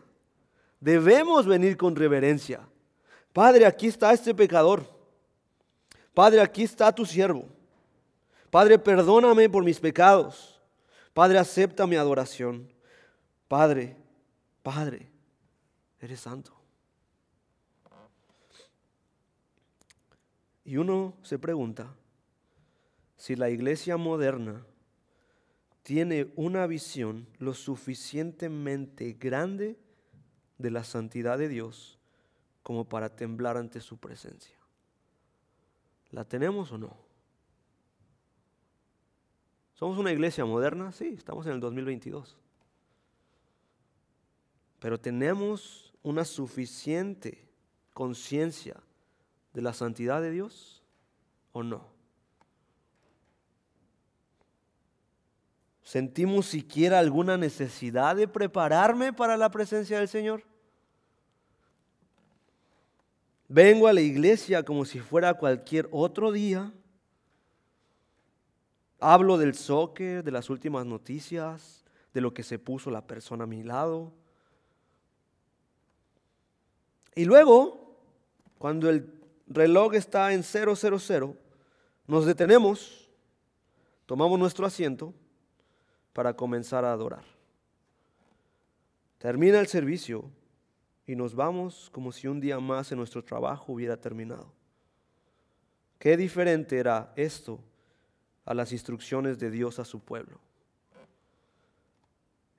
Debemos 0.80 1.46
venir 1.46 1.76
con 1.76 1.94
reverencia. 1.94 2.60
Padre, 3.32 3.64
aquí 3.64 3.86
está 3.86 4.12
este 4.12 4.34
pecador. 4.34 4.84
Padre, 6.12 6.40
aquí 6.40 6.64
está 6.64 6.92
tu 6.92 7.06
siervo. 7.06 7.46
Padre, 8.50 8.78
perdóname 8.78 9.48
por 9.48 9.64
mis 9.64 9.78
pecados. 9.78 10.51
Padre, 11.14 11.38
acepta 11.38 11.86
mi 11.86 11.96
adoración. 11.96 12.72
Padre, 13.48 13.96
Padre, 14.62 15.10
eres 16.00 16.20
santo. 16.20 16.56
Y 20.64 20.76
uno 20.76 21.14
se 21.22 21.38
pregunta 21.38 21.94
si 23.16 23.36
la 23.36 23.50
iglesia 23.50 23.96
moderna 23.96 24.64
tiene 25.82 26.32
una 26.36 26.66
visión 26.66 27.26
lo 27.38 27.54
suficientemente 27.54 29.14
grande 29.14 29.76
de 30.58 30.70
la 30.70 30.84
santidad 30.84 31.38
de 31.38 31.48
Dios 31.48 31.98
como 32.62 32.88
para 32.88 33.16
temblar 33.16 33.56
ante 33.56 33.80
su 33.80 33.98
presencia. 33.98 34.56
¿La 36.10 36.24
tenemos 36.24 36.70
o 36.70 36.78
no? 36.78 37.11
¿Somos 39.82 39.98
una 39.98 40.12
iglesia 40.12 40.44
moderna? 40.44 40.92
Sí, 40.92 41.12
estamos 41.18 41.44
en 41.46 41.54
el 41.54 41.60
2022. 41.60 42.36
Pero 44.78 45.00
tenemos 45.00 45.92
una 46.04 46.24
suficiente 46.24 47.44
conciencia 47.92 48.76
de 49.52 49.60
la 49.60 49.72
santidad 49.72 50.22
de 50.22 50.30
Dios 50.30 50.84
o 51.50 51.64
no? 51.64 51.84
¿Sentimos 55.82 56.46
siquiera 56.46 57.00
alguna 57.00 57.36
necesidad 57.36 58.14
de 58.14 58.28
prepararme 58.28 59.12
para 59.12 59.36
la 59.36 59.50
presencia 59.50 59.98
del 59.98 60.06
Señor? 60.06 60.44
Vengo 63.48 63.88
a 63.88 63.92
la 63.92 64.00
iglesia 64.00 64.64
como 64.64 64.84
si 64.84 65.00
fuera 65.00 65.34
cualquier 65.34 65.88
otro 65.90 66.30
día. 66.30 66.72
Hablo 69.04 69.36
del 69.36 69.56
soccer, 69.56 70.22
de 70.22 70.30
las 70.30 70.48
últimas 70.48 70.86
noticias, 70.86 71.84
de 72.14 72.20
lo 72.20 72.32
que 72.32 72.44
se 72.44 72.60
puso 72.60 72.88
la 72.88 73.04
persona 73.04 73.42
a 73.42 73.48
mi 73.48 73.64
lado. 73.64 74.12
Y 77.16 77.24
luego, 77.24 77.96
cuando 78.58 78.88
el 78.88 79.12
reloj 79.48 79.94
está 79.94 80.32
en 80.32 80.44
000, 80.44 81.36
nos 82.06 82.26
detenemos, 82.26 83.10
tomamos 84.06 84.38
nuestro 84.38 84.66
asiento 84.66 85.12
para 86.12 86.36
comenzar 86.36 86.84
a 86.84 86.92
adorar. 86.92 87.24
Termina 89.18 89.58
el 89.58 89.66
servicio 89.66 90.30
y 91.08 91.16
nos 91.16 91.34
vamos 91.34 91.90
como 91.90 92.12
si 92.12 92.28
un 92.28 92.38
día 92.38 92.60
más 92.60 92.92
en 92.92 92.98
nuestro 92.98 93.24
trabajo 93.24 93.72
hubiera 93.72 93.96
terminado. 93.96 94.52
Qué 95.98 96.16
diferente 96.16 96.78
era 96.78 97.12
esto 97.16 97.58
a 98.44 98.54
las 98.54 98.72
instrucciones 98.72 99.38
de 99.38 99.50
Dios 99.50 99.78
a 99.78 99.84
su 99.84 100.00
pueblo. 100.00 100.38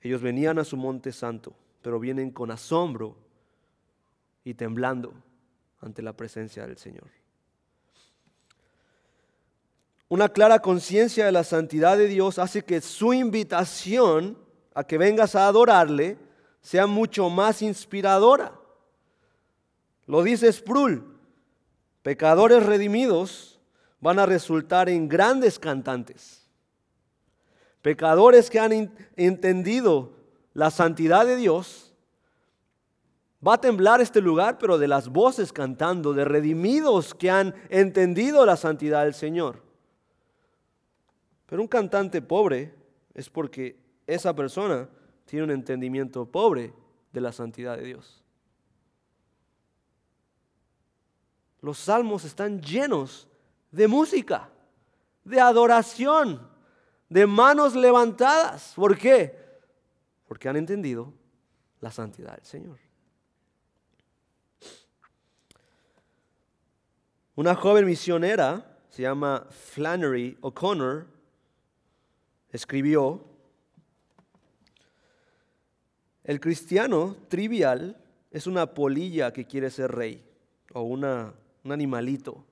Ellos 0.00 0.20
venían 0.20 0.58
a 0.58 0.64
su 0.64 0.76
monte 0.76 1.12
santo, 1.12 1.54
pero 1.82 1.98
vienen 1.98 2.30
con 2.30 2.50
asombro 2.50 3.16
y 4.44 4.54
temblando 4.54 5.14
ante 5.80 6.02
la 6.02 6.12
presencia 6.12 6.66
del 6.66 6.78
Señor. 6.78 7.08
una 10.10 10.28
clara 10.28 10.60
conciencia 10.60 11.26
de 11.26 11.32
la 11.32 11.42
santidad 11.42 11.96
de 11.98 12.06
Dios 12.06 12.38
hace 12.38 12.62
que 12.62 12.80
su 12.80 13.12
invitación 13.12 14.38
a 14.72 14.84
que 14.84 14.96
vengas 14.96 15.34
a 15.34 15.48
adorarle 15.48 16.18
sea 16.60 16.86
mucho 16.86 17.30
más 17.30 17.62
inspiradora. 17.62 18.52
Lo 20.06 20.22
dice 20.22 20.52
Sproul, 20.52 21.18
pecadores 22.02 22.64
redimidos 22.64 23.53
van 24.00 24.18
a 24.18 24.26
resultar 24.26 24.88
en 24.88 25.08
grandes 25.08 25.58
cantantes. 25.58 26.48
Pecadores 27.82 28.50
que 28.50 28.60
han 28.60 28.92
entendido 29.16 30.12
la 30.54 30.70
santidad 30.70 31.26
de 31.26 31.36
Dios, 31.36 31.94
va 33.46 33.54
a 33.54 33.60
temblar 33.60 34.00
este 34.00 34.20
lugar, 34.20 34.58
pero 34.58 34.78
de 34.78 34.88
las 34.88 35.08
voces 35.08 35.52
cantando, 35.52 36.14
de 36.14 36.24
redimidos 36.24 37.14
que 37.14 37.30
han 37.30 37.54
entendido 37.68 38.46
la 38.46 38.56
santidad 38.56 39.04
del 39.04 39.14
Señor. 39.14 39.62
Pero 41.46 41.60
un 41.60 41.68
cantante 41.68 42.22
pobre 42.22 42.74
es 43.12 43.28
porque 43.28 43.76
esa 44.06 44.34
persona 44.34 44.88
tiene 45.24 45.44
un 45.44 45.50
entendimiento 45.50 46.24
pobre 46.26 46.72
de 47.12 47.20
la 47.20 47.32
santidad 47.32 47.76
de 47.76 47.84
Dios. 47.84 48.22
Los 51.60 51.78
salmos 51.78 52.24
están 52.24 52.60
llenos 52.60 53.26
de 53.74 53.88
música, 53.88 54.48
de 55.24 55.40
adoración, 55.40 56.48
de 57.08 57.26
manos 57.26 57.74
levantadas. 57.74 58.72
¿Por 58.74 58.96
qué? 58.96 59.36
Porque 60.26 60.48
han 60.48 60.56
entendido 60.56 61.12
la 61.80 61.90
santidad 61.90 62.36
del 62.36 62.44
Señor. 62.44 62.78
Una 67.36 67.54
joven 67.54 67.84
misionera, 67.86 68.78
se 68.90 69.02
llama 69.02 69.46
Flannery 69.50 70.38
O'Connor, 70.40 71.06
escribió, 72.50 73.24
el 76.22 76.40
cristiano 76.40 77.16
trivial 77.28 78.00
es 78.30 78.46
una 78.46 78.72
polilla 78.72 79.32
que 79.32 79.46
quiere 79.46 79.70
ser 79.70 79.90
rey 79.90 80.24
o 80.72 80.82
una 80.82 81.34
un 81.64 81.72
animalito 81.72 82.44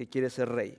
que 0.00 0.08
quiere 0.08 0.30
ser 0.30 0.48
rey. 0.48 0.78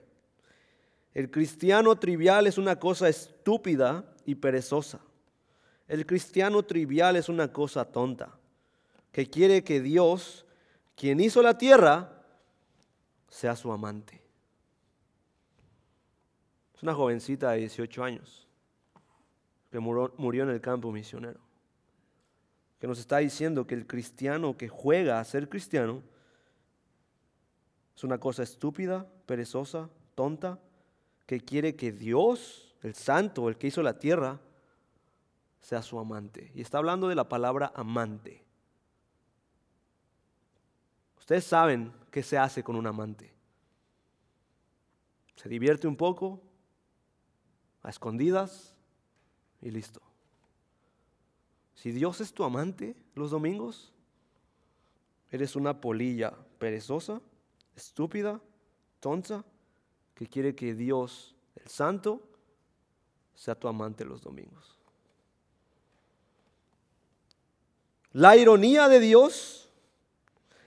El 1.13 1.29
cristiano 1.29 1.95
trivial 1.95 2.47
es 2.47 2.57
una 2.57 2.79
cosa 2.79 3.07
estúpida 3.07 4.03
y 4.25 4.33
perezosa. 4.33 4.99
El 5.87 6.07
cristiano 6.07 6.63
trivial 6.63 7.15
es 7.17 7.29
una 7.29 7.53
cosa 7.53 7.85
tonta, 7.85 8.35
que 9.11 9.29
quiere 9.29 9.63
que 9.63 9.79
Dios, 9.79 10.43
quien 10.95 11.19
hizo 11.19 11.43
la 11.43 11.55
tierra, 11.55 12.23
sea 13.29 13.55
su 13.55 13.71
amante. 13.71 14.19
Es 16.73 16.81
una 16.81 16.95
jovencita 16.95 17.51
de 17.51 17.59
18 17.59 18.03
años 18.03 18.47
que 19.69 19.79
murió, 19.79 20.43
en 20.43 20.49
el 20.49 20.61
campo 20.61 20.91
misionero, 20.91 21.41
que 22.79 22.87
nos 22.87 22.97
está 22.97 23.19
diciendo 23.19 23.67
que 23.67 23.75
el 23.75 23.85
cristiano 23.85 24.57
que 24.57 24.67
juega 24.67 25.19
a 25.19 25.23
ser 25.25 25.47
cristiano 25.47 26.01
es 28.01 28.03
una 28.03 28.17
cosa 28.17 28.41
estúpida, 28.41 29.05
perezosa, 29.27 29.87
tonta, 30.15 30.59
que 31.27 31.39
quiere 31.39 31.75
que 31.75 31.91
Dios, 31.91 32.75
el 32.81 32.95
santo, 32.95 33.47
el 33.47 33.59
que 33.59 33.67
hizo 33.67 33.83
la 33.83 33.99
tierra, 33.99 34.39
sea 35.59 35.83
su 35.83 35.99
amante. 35.99 36.51
Y 36.55 36.61
está 36.61 36.79
hablando 36.79 37.09
de 37.09 37.13
la 37.13 37.29
palabra 37.29 37.71
amante. 37.75 38.43
Ustedes 41.19 41.43
saben 41.43 41.93
qué 42.09 42.23
se 42.23 42.39
hace 42.39 42.63
con 42.63 42.75
un 42.75 42.87
amante. 42.87 43.31
Se 45.35 45.47
divierte 45.47 45.87
un 45.87 45.95
poco, 45.95 46.41
a 47.83 47.91
escondidas 47.91 48.75
y 49.61 49.69
listo. 49.69 50.01
Si 51.75 51.91
Dios 51.91 52.19
es 52.19 52.33
tu 52.33 52.43
amante 52.43 52.95
los 53.13 53.29
domingos, 53.29 53.93
eres 55.29 55.55
una 55.55 55.79
polilla 55.79 56.33
perezosa 56.57 57.21
estúpida, 57.81 58.39
tonta, 58.99 59.43
que 60.15 60.27
quiere 60.27 60.55
que 60.55 60.73
Dios, 60.73 61.35
el 61.55 61.67
Santo, 61.67 62.21
sea 63.35 63.55
tu 63.55 63.67
amante 63.67 64.05
los 64.05 64.21
domingos. 64.21 64.77
La 68.13 68.35
ironía 68.35 68.87
de 68.87 68.99
Dios 68.99 69.60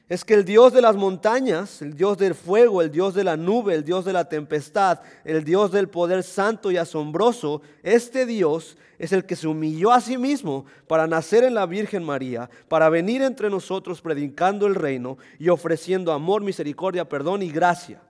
es 0.09 0.25
que 0.25 0.35
el 0.35 0.45
Dios 0.45 0.73
de 0.73 0.83
las 0.83 0.97
montañas, 0.97 1.81
el 1.81 1.95
Dios 1.95 2.19
del 2.19 2.35
fuego, 2.35 2.83
el 2.83 2.91
Dios 2.91 3.15
de 3.15 3.25
la 3.25 3.39
nube, 3.39 3.75
el 3.75 3.85
Dios 3.85 4.05
de 4.05 4.13
la 4.13 4.29
tempestad, 4.29 5.01
el 5.25 5.45
Dios 5.45 5.73
del 5.73 5.89
poder 5.89 6.23
santo 6.23 6.71
y 6.71 6.77
asombroso, 6.77 7.63
este 7.83 8.27
Dios 8.27 8.77
es 8.99 9.13
el 9.13 9.25
que 9.25 9.35
se 9.35 9.49
humilló 9.49 9.93
a 9.93 10.03
sí 10.03 10.19
mismo 10.19 10.67
para 10.87 11.07
nacer 11.07 11.43
en 11.43 11.55
la 11.55 11.65
Virgen 11.65 12.05
María, 12.05 12.51
para 12.69 12.91
venir 12.91 13.23
entre 13.23 13.49
nosotros 13.49 14.03
predicando 14.03 14.67
el 14.67 14.75
reino 14.75 15.17
y 15.39 15.49
ofreciendo 15.49 16.13
amor, 16.13 16.43
misericordia, 16.43 17.09
perdón 17.09 17.43
y 17.43 17.51
gracia. 17.51 18.03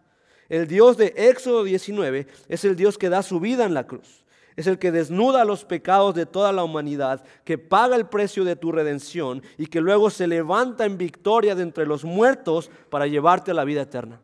El 0.48 0.66
Dios 0.66 0.96
de 0.96 1.14
Éxodo 1.16 1.62
19 1.62 2.26
es 2.48 2.64
el 2.64 2.74
Dios 2.74 2.98
que 2.98 3.08
da 3.08 3.22
su 3.22 3.38
vida 3.38 3.64
en 3.64 3.72
la 3.72 3.86
cruz 3.86 4.23
es 4.56 4.66
el 4.66 4.78
que 4.78 4.92
desnuda 4.92 5.44
los 5.44 5.64
pecados 5.64 6.14
de 6.14 6.26
toda 6.26 6.52
la 6.52 6.62
humanidad, 6.62 7.24
que 7.44 7.58
paga 7.58 7.96
el 7.96 8.06
precio 8.06 8.44
de 8.44 8.56
tu 8.56 8.70
redención 8.70 9.42
y 9.58 9.66
que 9.66 9.80
luego 9.80 10.10
se 10.10 10.26
levanta 10.26 10.84
en 10.84 10.96
victoria 10.96 11.54
de 11.54 11.62
entre 11.62 11.86
los 11.86 12.04
muertos 12.04 12.70
para 12.88 13.06
llevarte 13.06 13.50
a 13.50 13.54
la 13.54 13.64
vida 13.64 13.82
eterna. 13.82 14.20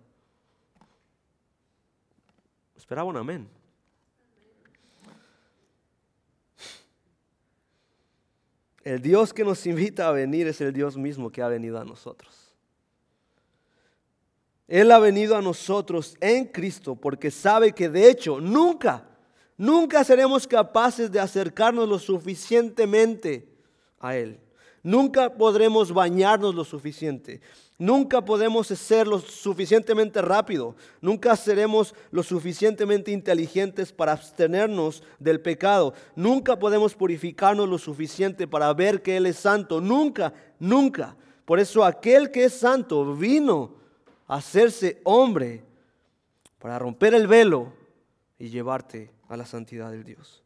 Esperaba 2.77 3.09
un 3.09 3.17
amén. 3.17 3.49
El 8.83 9.03
Dios 9.03 9.35
que 9.35 9.45
nos 9.45 9.67
invita 9.67 10.09
a 10.09 10.13
venir 10.13 10.47
es 10.47 10.61
el 10.61 10.73
Dios 10.73 10.97
mismo 10.97 11.31
que 11.31 11.43
ha 11.43 11.49
venido 11.49 11.79
a 11.79 11.85
nosotros. 11.85 12.55
Él 14.67 14.93
ha 14.93 15.01
venido 15.01 15.37
a 15.37 15.43
nosotros 15.43 16.17
en 16.21 16.47
Cristo 16.47 16.95
porque 16.95 17.33
sabe 17.33 17.73
que 17.73 17.89
de 17.89 18.09
hecho 18.09 18.41
nunca 18.41 19.10
Nunca 19.61 20.03
seremos 20.05 20.47
capaces 20.47 21.13
de 21.13 21.21
acercarnos 21.21 21.87
lo 21.87 21.99
suficientemente 21.99 23.47
a 23.99 24.17
Él. 24.17 24.41
Nunca 24.83 25.35
podremos 25.35 25.93
bañarnos 25.93 26.55
lo 26.55 26.65
suficiente. 26.65 27.43
Nunca 27.77 28.25
podemos 28.25 28.69
ser 28.69 29.07
lo 29.07 29.19
suficientemente 29.19 30.23
rápido. 30.23 30.77
Nunca 31.03 31.37
seremos 31.37 31.95
lo 32.11 32.23
suficientemente 32.23 33.11
inteligentes 33.11 33.93
para 33.93 34.13
abstenernos 34.13 35.03
del 35.19 35.43
pecado. 35.43 35.93
Nunca 36.17 36.59
podemos 36.59 36.95
purificarnos 36.95 37.69
lo 37.69 37.77
suficiente 37.77 38.49
para 38.49 38.73
ver 38.73 39.03
que 39.03 39.19
Él 39.19 39.27
es 39.27 39.37
santo. 39.37 39.79
Nunca, 39.79 40.33
nunca. 40.59 41.15
Por 41.45 41.61
eso 41.61 41.85
aquel 41.85 42.31
que 42.31 42.45
es 42.45 42.55
santo 42.55 43.15
vino 43.15 43.75
a 44.27 44.37
hacerse 44.37 45.03
hombre 45.05 45.63
para 46.59 46.79
romper 46.79 47.13
el 47.13 47.27
velo 47.27 47.75
y 48.39 48.49
llevarte 48.49 49.20
a 49.31 49.37
la 49.37 49.47
santidad 49.47 49.91
del 49.91 50.05
Dios. 50.05 50.43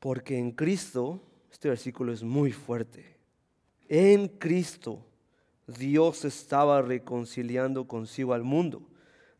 Porque 0.00 0.36
en 0.36 0.50
Cristo, 0.50 1.22
este 1.50 1.70
versículo 1.70 2.12
es 2.12 2.22
muy 2.22 2.52
fuerte, 2.52 3.16
en 3.88 4.28
Cristo 4.28 5.06
Dios 5.66 6.24
estaba 6.24 6.82
reconciliando 6.82 7.86
consigo 7.86 8.34
al 8.34 8.42
mundo, 8.42 8.82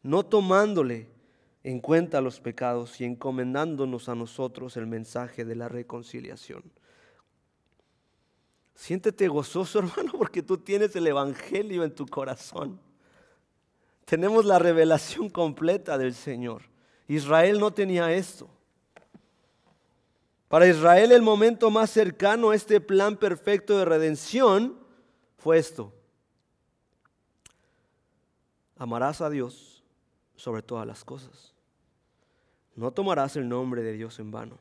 no 0.03 0.25
tomándole 0.25 1.09
en 1.65 1.81
cuenta 1.81 2.21
los 2.21 2.41
pecados 2.41 3.01
y 3.01 3.05
encomendándonos 3.05 4.09
a 4.09 4.15
nosotros 4.15 4.77
el 4.77 4.87
mensaje 4.87 5.45
de 5.45 5.57
la 5.57 5.69
reconciliación. 5.69 6.63
Siéntete 8.75 9.27
gozoso, 9.27 9.79
hermano, 9.81 10.13
porque 10.17 10.43
tú 10.43 10.57
tienes 10.57 10.95
el 10.95 11.09
Evangelio 11.09 11.83
en 11.83 11.95
tu 11.95 12.07
corazón. 12.07 12.81
Tenemos 14.05 14.45
la 14.45 14.59
revelación 14.59 15.29
completa 15.29 15.99
del 15.99 16.15
Señor. 16.15 16.63
Israel 17.09 17.59
no 17.59 17.73
tenía 17.73 18.13
esto. 18.13 18.49
Para 20.47 20.67
Israel 20.67 21.11
el 21.13 21.23
momento 21.23 21.71
más 21.71 21.91
cercano 21.91 22.51
a 22.51 22.55
este 22.55 22.81
plan 22.81 23.17
perfecto 23.17 23.79
de 23.79 23.87
redención 23.87 24.79
fue 25.39 25.59
esto. 25.59 25.93
Amarás 28.77 29.21
a 29.23 29.31
Dios 29.31 29.83
sobre 30.37 30.63
todas 30.63 30.87
las 30.87 31.03
cosas. 31.03 31.55
No 32.77 32.93
tomarás 32.93 33.37
el 33.37 33.49
nombre 33.49 33.83
de 33.83 33.95
Dios 33.95 34.19
en 34.21 34.31
vano. 34.31 34.59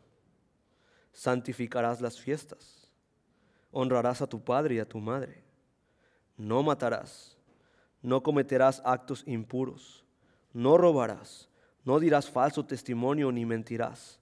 Santificarás 1.12 2.02
las 2.02 2.20
fiestas. 2.20 2.89
Honrarás 3.72 4.22
a 4.22 4.28
tu 4.28 4.41
padre 4.43 4.76
y 4.76 4.80
a 4.80 4.88
tu 4.88 5.00
madre. 5.00 5.43
No 6.38 6.64
matarás. 6.64 7.38
No 8.02 8.24
cometerás 8.24 8.82
actos 8.86 9.24
impuros. 9.28 10.04
No 10.54 10.78
robarás 10.78 11.47
no 11.88 12.02
dirás 12.02 12.30
falso 12.30 12.66
testimonio 12.66 13.32
ni 13.32 13.46
mentirás. 13.46 14.20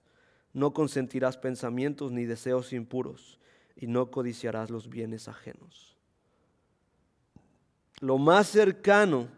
No 0.53 0.71
consentirás 0.71 1.35
pensamientos 1.35 2.11
ni 2.11 2.25
deseos 2.25 2.71
impuros 2.73 3.39
y 3.75 3.87
no 3.87 4.11
codiciarás 4.11 4.69
los 4.69 4.87
bienes 4.87 5.27
ajenos. 5.27 5.97
Lo 8.01 8.19
más 8.19 8.49
cercano 8.49 9.29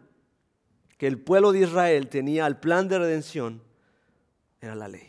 que 0.98 1.06
el 1.06 1.18
pueblo 1.18 1.52
de 1.52 1.60
Israel 1.60 2.08
tenía 2.08 2.44
al 2.44 2.60
plan 2.60 2.86
de 2.86 2.98
redención 2.98 3.62
era 4.60 4.74
la 4.74 4.88
ley. 4.88 5.08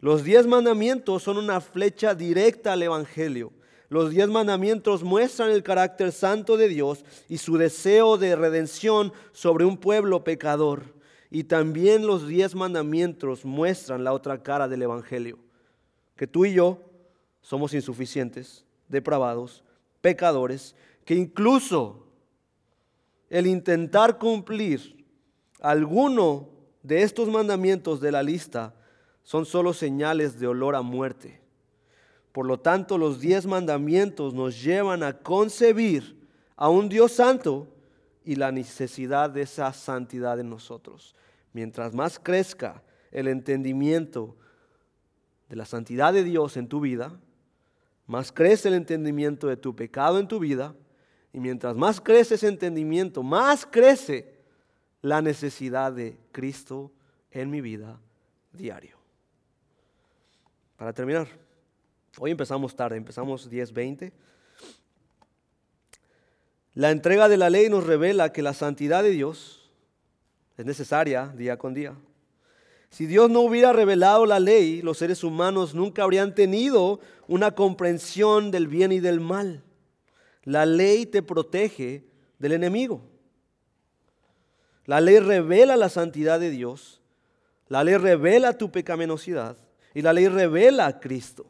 Los 0.00 0.24
diez 0.24 0.48
mandamientos 0.48 1.22
son 1.22 1.36
una 1.36 1.60
flecha 1.60 2.16
directa 2.16 2.72
al 2.72 2.82
Evangelio. 2.82 3.52
Los 3.90 4.10
diez 4.10 4.26
mandamientos 4.26 5.04
muestran 5.04 5.52
el 5.52 5.62
carácter 5.62 6.10
santo 6.10 6.56
de 6.56 6.66
Dios 6.66 7.04
y 7.28 7.38
su 7.38 7.58
deseo 7.58 8.18
de 8.18 8.34
redención 8.34 9.12
sobre 9.30 9.64
un 9.64 9.76
pueblo 9.76 10.24
pecador. 10.24 11.00
Y 11.34 11.44
también 11.44 12.06
los 12.06 12.28
diez 12.28 12.54
mandamientos 12.54 13.46
muestran 13.46 14.04
la 14.04 14.12
otra 14.12 14.42
cara 14.42 14.68
del 14.68 14.82
Evangelio, 14.82 15.38
que 16.14 16.26
tú 16.26 16.44
y 16.44 16.52
yo 16.52 16.78
somos 17.40 17.72
insuficientes, 17.72 18.66
depravados, 18.86 19.64
pecadores, 20.02 20.74
que 21.06 21.14
incluso 21.14 22.04
el 23.30 23.46
intentar 23.46 24.18
cumplir 24.18 25.06
alguno 25.62 26.50
de 26.82 27.02
estos 27.02 27.30
mandamientos 27.30 28.02
de 28.02 28.12
la 28.12 28.22
lista 28.22 28.74
son 29.22 29.46
solo 29.46 29.72
señales 29.72 30.38
de 30.38 30.48
olor 30.48 30.76
a 30.76 30.82
muerte. 30.82 31.40
Por 32.32 32.44
lo 32.44 32.60
tanto, 32.60 32.98
los 32.98 33.20
diez 33.20 33.46
mandamientos 33.46 34.34
nos 34.34 34.62
llevan 34.62 35.02
a 35.02 35.16
concebir 35.16 36.28
a 36.56 36.68
un 36.68 36.90
Dios 36.90 37.12
santo 37.12 37.68
y 38.22 38.36
la 38.36 38.52
necesidad 38.52 39.30
de 39.30 39.40
esa 39.40 39.72
santidad 39.72 40.38
en 40.38 40.50
nosotros. 40.50 41.14
Mientras 41.52 41.94
más 41.94 42.18
crezca 42.18 42.82
el 43.10 43.28
entendimiento 43.28 44.36
de 45.48 45.56
la 45.56 45.64
santidad 45.64 46.12
de 46.12 46.24
Dios 46.24 46.56
en 46.56 46.68
tu 46.68 46.80
vida, 46.80 47.18
más 48.06 48.32
crece 48.32 48.68
el 48.68 48.74
entendimiento 48.74 49.48
de 49.48 49.56
tu 49.56 49.76
pecado 49.76 50.18
en 50.18 50.28
tu 50.28 50.38
vida, 50.38 50.74
y 51.32 51.40
mientras 51.40 51.76
más 51.76 52.00
crece 52.00 52.34
ese 52.34 52.48
entendimiento, 52.48 53.22
más 53.22 53.66
crece 53.66 54.38
la 55.00 55.22
necesidad 55.22 55.92
de 55.92 56.18
Cristo 56.30 56.92
en 57.30 57.50
mi 57.50 57.60
vida 57.60 58.00
diario. 58.52 58.98
Para 60.76 60.92
terminar, 60.92 61.28
hoy 62.18 62.30
empezamos 62.30 62.74
tarde, 62.74 62.96
empezamos 62.96 63.48
10:20. 63.48 64.12
La 66.74 66.90
entrega 66.90 67.28
de 67.28 67.36
la 67.36 67.50
ley 67.50 67.68
nos 67.68 67.86
revela 67.86 68.32
que 68.32 68.42
la 68.42 68.54
santidad 68.54 69.02
de 69.02 69.10
Dios 69.10 69.61
es 70.62 70.66
necesaria 70.66 71.26
día 71.36 71.58
con 71.58 71.74
día. 71.74 71.92
Si 72.88 73.06
Dios 73.06 73.28
no 73.28 73.40
hubiera 73.40 73.72
revelado 73.72 74.26
la 74.26 74.38
ley, 74.38 74.80
los 74.80 74.98
seres 74.98 75.24
humanos 75.24 75.74
nunca 75.74 76.04
habrían 76.04 76.36
tenido 76.36 77.00
una 77.26 77.50
comprensión 77.50 78.52
del 78.52 78.68
bien 78.68 78.92
y 78.92 79.00
del 79.00 79.18
mal. 79.18 79.64
La 80.44 80.64
ley 80.64 81.06
te 81.06 81.20
protege 81.20 82.04
del 82.38 82.52
enemigo. 82.52 83.02
La 84.86 85.00
ley 85.00 85.18
revela 85.18 85.76
la 85.76 85.88
santidad 85.88 86.38
de 86.38 86.50
Dios. 86.50 87.00
La 87.66 87.82
ley 87.82 87.96
revela 87.96 88.56
tu 88.56 88.70
pecaminosidad. 88.70 89.56
Y 89.94 90.02
la 90.02 90.12
ley 90.12 90.28
revela 90.28 90.86
a 90.86 91.00
Cristo. 91.00 91.46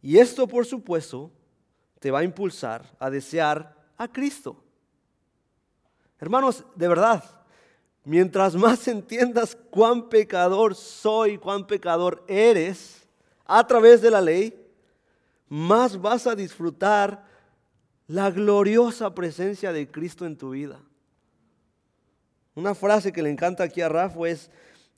Y 0.00 0.18
esto, 0.18 0.46
por 0.46 0.64
supuesto, 0.64 1.30
te 2.00 2.10
va 2.10 2.20
a 2.20 2.24
impulsar 2.24 2.90
a 2.98 3.10
desear 3.10 3.76
a 3.98 4.08
Cristo. 4.08 4.62
Hermanos, 6.18 6.64
de 6.74 6.88
verdad, 6.88 7.35
mientras 8.06 8.54
más 8.54 8.86
entiendas 8.86 9.58
cuán 9.68 10.08
pecador 10.08 10.76
soy, 10.76 11.38
cuán 11.38 11.66
pecador 11.66 12.24
eres 12.28 13.04
a 13.44 13.66
través 13.66 14.00
de 14.00 14.12
la 14.12 14.20
ley, 14.20 14.56
más 15.48 16.00
vas 16.00 16.28
a 16.28 16.36
disfrutar 16.36 17.26
la 18.06 18.30
gloriosa 18.30 19.12
presencia 19.12 19.72
de 19.72 19.90
Cristo 19.90 20.24
en 20.24 20.36
tu 20.36 20.50
vida. 20.50 20.80
Una 22.54 22.76
frase 22.76 23.12
que 23.12 23.22
le 23.22 23.30
encanta 23.30 23.64
aquí 23.64 23.80
a 23.80 23.88
Rafa 23.88 24.28
es, 24.28 24.50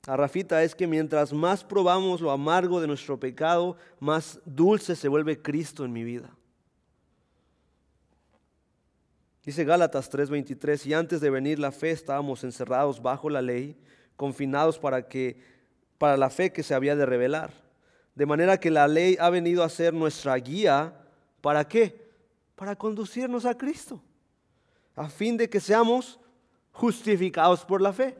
a 0.05 0.15
Rafita 0.15 0.63
es 0.63 0.75
que 0.75 0.85
mientras 0.85 1.33
más 1.33 1.63
probamos 1.63 2.21
lo 2.21 2.29
amargo 2.29 2.79
de 2.79 2.87
nuestro 2.87 3.19
pecado, 3.19 3.75
más 3.99 4.39
dulce 4.45 4.95
se 4.95 5.07
vuelve 5.07 5.41
Cristo 5.41 5.83
en 5.83 5.91
mi 5.91 6.03
vida. 6.03 6.29
Dice 9.49 9.65
Gálatas 9.65 10.11
3:23, 10.11 10.85
y 10.85 10.93
antes 10.93 11.21
de 11.21 11.31
venir 11.31 11.57
la 11.57 11.71
fe 11.71 11.89
estábamos 11.89 12.43
encerrados 12.43 13.01
bajo 13.01 13.31
la 13.31 13.41
ley, 13.41 13.75
confinados 14.15 14.77
para 14.77 15.07
que 15.07 15.41
para 15.97 16.17
la 16.17 16.29
fe 16.29 16.53
que 16.53 16.61
se 16.61 16.75
había 16.75 16.95
de 16.95 17.03
revelar. 17.03 17.51
De 18.13 18.27
manera 18.27 18.59
que 18.59 18.69
la 18.69 18.87
ley 18.87 19.17
ha 19.19 19.31
venido 19.31 19.63
a 19.63 19.69
ser 19.69 19.91
nuestra 19.91 20.35
guía, 20.35 20.93
¿para 21.41 21.67
qué? 21.67 22.11
Para 22.53 22.75
conducirnos 22.75 23.43
a 23.47 23.57
Cristo, 23.57 24.03
a 24.95 25.09
fin 25.09 25.35
de 25.35 25.49
que 25.49 25.59
seamos 25.59 26.19
justificados 26.71 27.65
por 27.65 27.81
la 27.81 27.91
fe. 27.91 28.15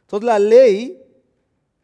Entonces 0.00 0.24
la 0.24 0.38
ley 0.38 1.04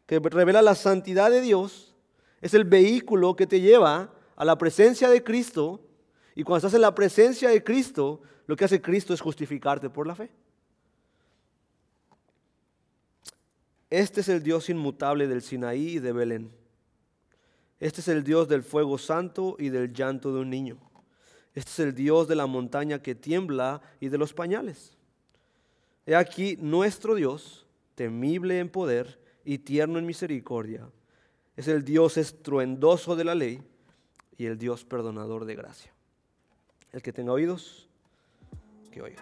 que 0.07 0.19
revela 0.19 0.63
la 0.63 0.75
santidad 0.75 1.31
de 1.31 1.43
Dios 1.43 1.95
es 2.41 2.55
el 2.55 2.65
vehículo 2.65 3.37
que 3.37 3.47
te 3.47 3.61
lleva 3.61 4.15
a 4.35 4.45
la 4.47 4.57
presencia 4.57 5.11
de 5.11 5.23
Cristo 5.23 5.83
y 6.35 6.43
cuando 6.43 6.67
estás 6.67 6.75
en 6.75 6.81
la 6.81 6.95
presencia 6.95 7.51
de 7.51 7.63
Cristo, 7.63 8.23
lo 8.47 8.57
que 8.57 8.65
hace 8.65 8.81
Cristo 8.81 9.13
es 9.13 9.21
justificarte 9.21 9.91
por 9.91 10.07
la 10.07 10.15
fe. 10.15 10.31
Este 13.91 14.21
es 14.21 14.29
el 14.29 14.43
Dios 14.43 14.69
inmutable 14.69 15.27
del 15.27 15.43
Sinaí 15.43 15.97
y 15.97 15.99
de 15.99 16.13
Belén. 16.13 16.51
Este 17.79 18.01
es 18.01 18.09
el 18.09 18.25
Dios 18.25 18.49
del 18.49 18.63
fuego 18.63 18.99
santo 18.99 19.57
y 19.59 19.69
del 19.69 19.93
llanto 19.93 20.33
de 20.33 20.41
un 20.41 20.51
niño. 20.51 20.79
Este 21.55 21.71
es 21.71 21.79
el 21.81 21.95
Dios 21.95 22.29
de 22.29 22.37
la 22.37 22.47
montaña 22.47 23.03
que 23.03 23.15
tiembla 23.15 23.81
y 24.01 24.09
de 24.09 24.19
los 24.19 24.33
pañales. 24.33 24.97
He 26.05 26.15
aquí 26.15 26.57
nuestro 26.61 27.15
Dios 27.15 27.67
temible 27.95 28.59
en 28.59 28.69
poder 28.69 29.21
y 29.45 29.59
tierno 29.59 29.99
en 29.99 30.07
misericordia. 30.07 30.89
Es 31.57 31.69
el 31.69 31.85
Dios 31.85 32.17
estruendoso 32.17 33.17
de 33.17 33.25
la 33.25 33.35
ley 33.35 33.63
y 34.37 34.47
el 34.47 34.59
Dios 34.59 34.85
perdonador 34.85 35.45
de 35.45 35.55
gracia. 35.55 35.93
El 36.93 37.03
que 37.03 37.13
tenga 37.13 37.33
oídos, 37.33 37.86
que. 39.03 39.17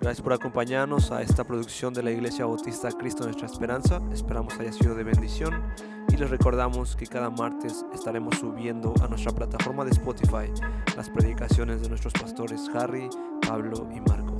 Gracias 0.00 0.22
por 0.22 0.32
acompañarnos 0.32 1.10
a 1.10 1.22
esta 1.22 1.44
producción 1.44 1.92
de 1.92 2.02
la 2.04 2.10
Iglesia 2.12 2.46
Bautista 2.46 2.88
Cristo 2.92 3.24
Nuestra 3.24 3.46
Esperanza. 3.46 4.00
Esperamos 4.12 4.54
haya 4.60 4.72
sido 4.72 4.94
de 4.94 5.02
bendición 5.02 5.74
y 6.08 6.16
les 6.16 6.30
recordamos 6.30 6.94
que 6.94 7.06
cada 7.06 7.28
martes 7.30 7.84
estaremos 7.92 8.36
subiendo 8.36 8.94
a 9.02 9.08
nuestra 9.08 9.32
plataforma 9.32 9.84
de 9.84 9.90
Spotify 9.90 10.52
las 10.96 11.10
predicaciones 11.10 11.82
de 11.82 11.88
nuestros 11.88 12.12
pastores 12.12 12.68
Harry, 12.74 13.10
Pablo 13.46 13.88
y 13.94 14.00
Marco. 14.00 14.36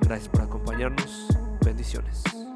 Gracias 0.00 0.28
por 0.28 0.42
acompañarnos. 0.42 1.28
Bendiciones. 1.64 2.47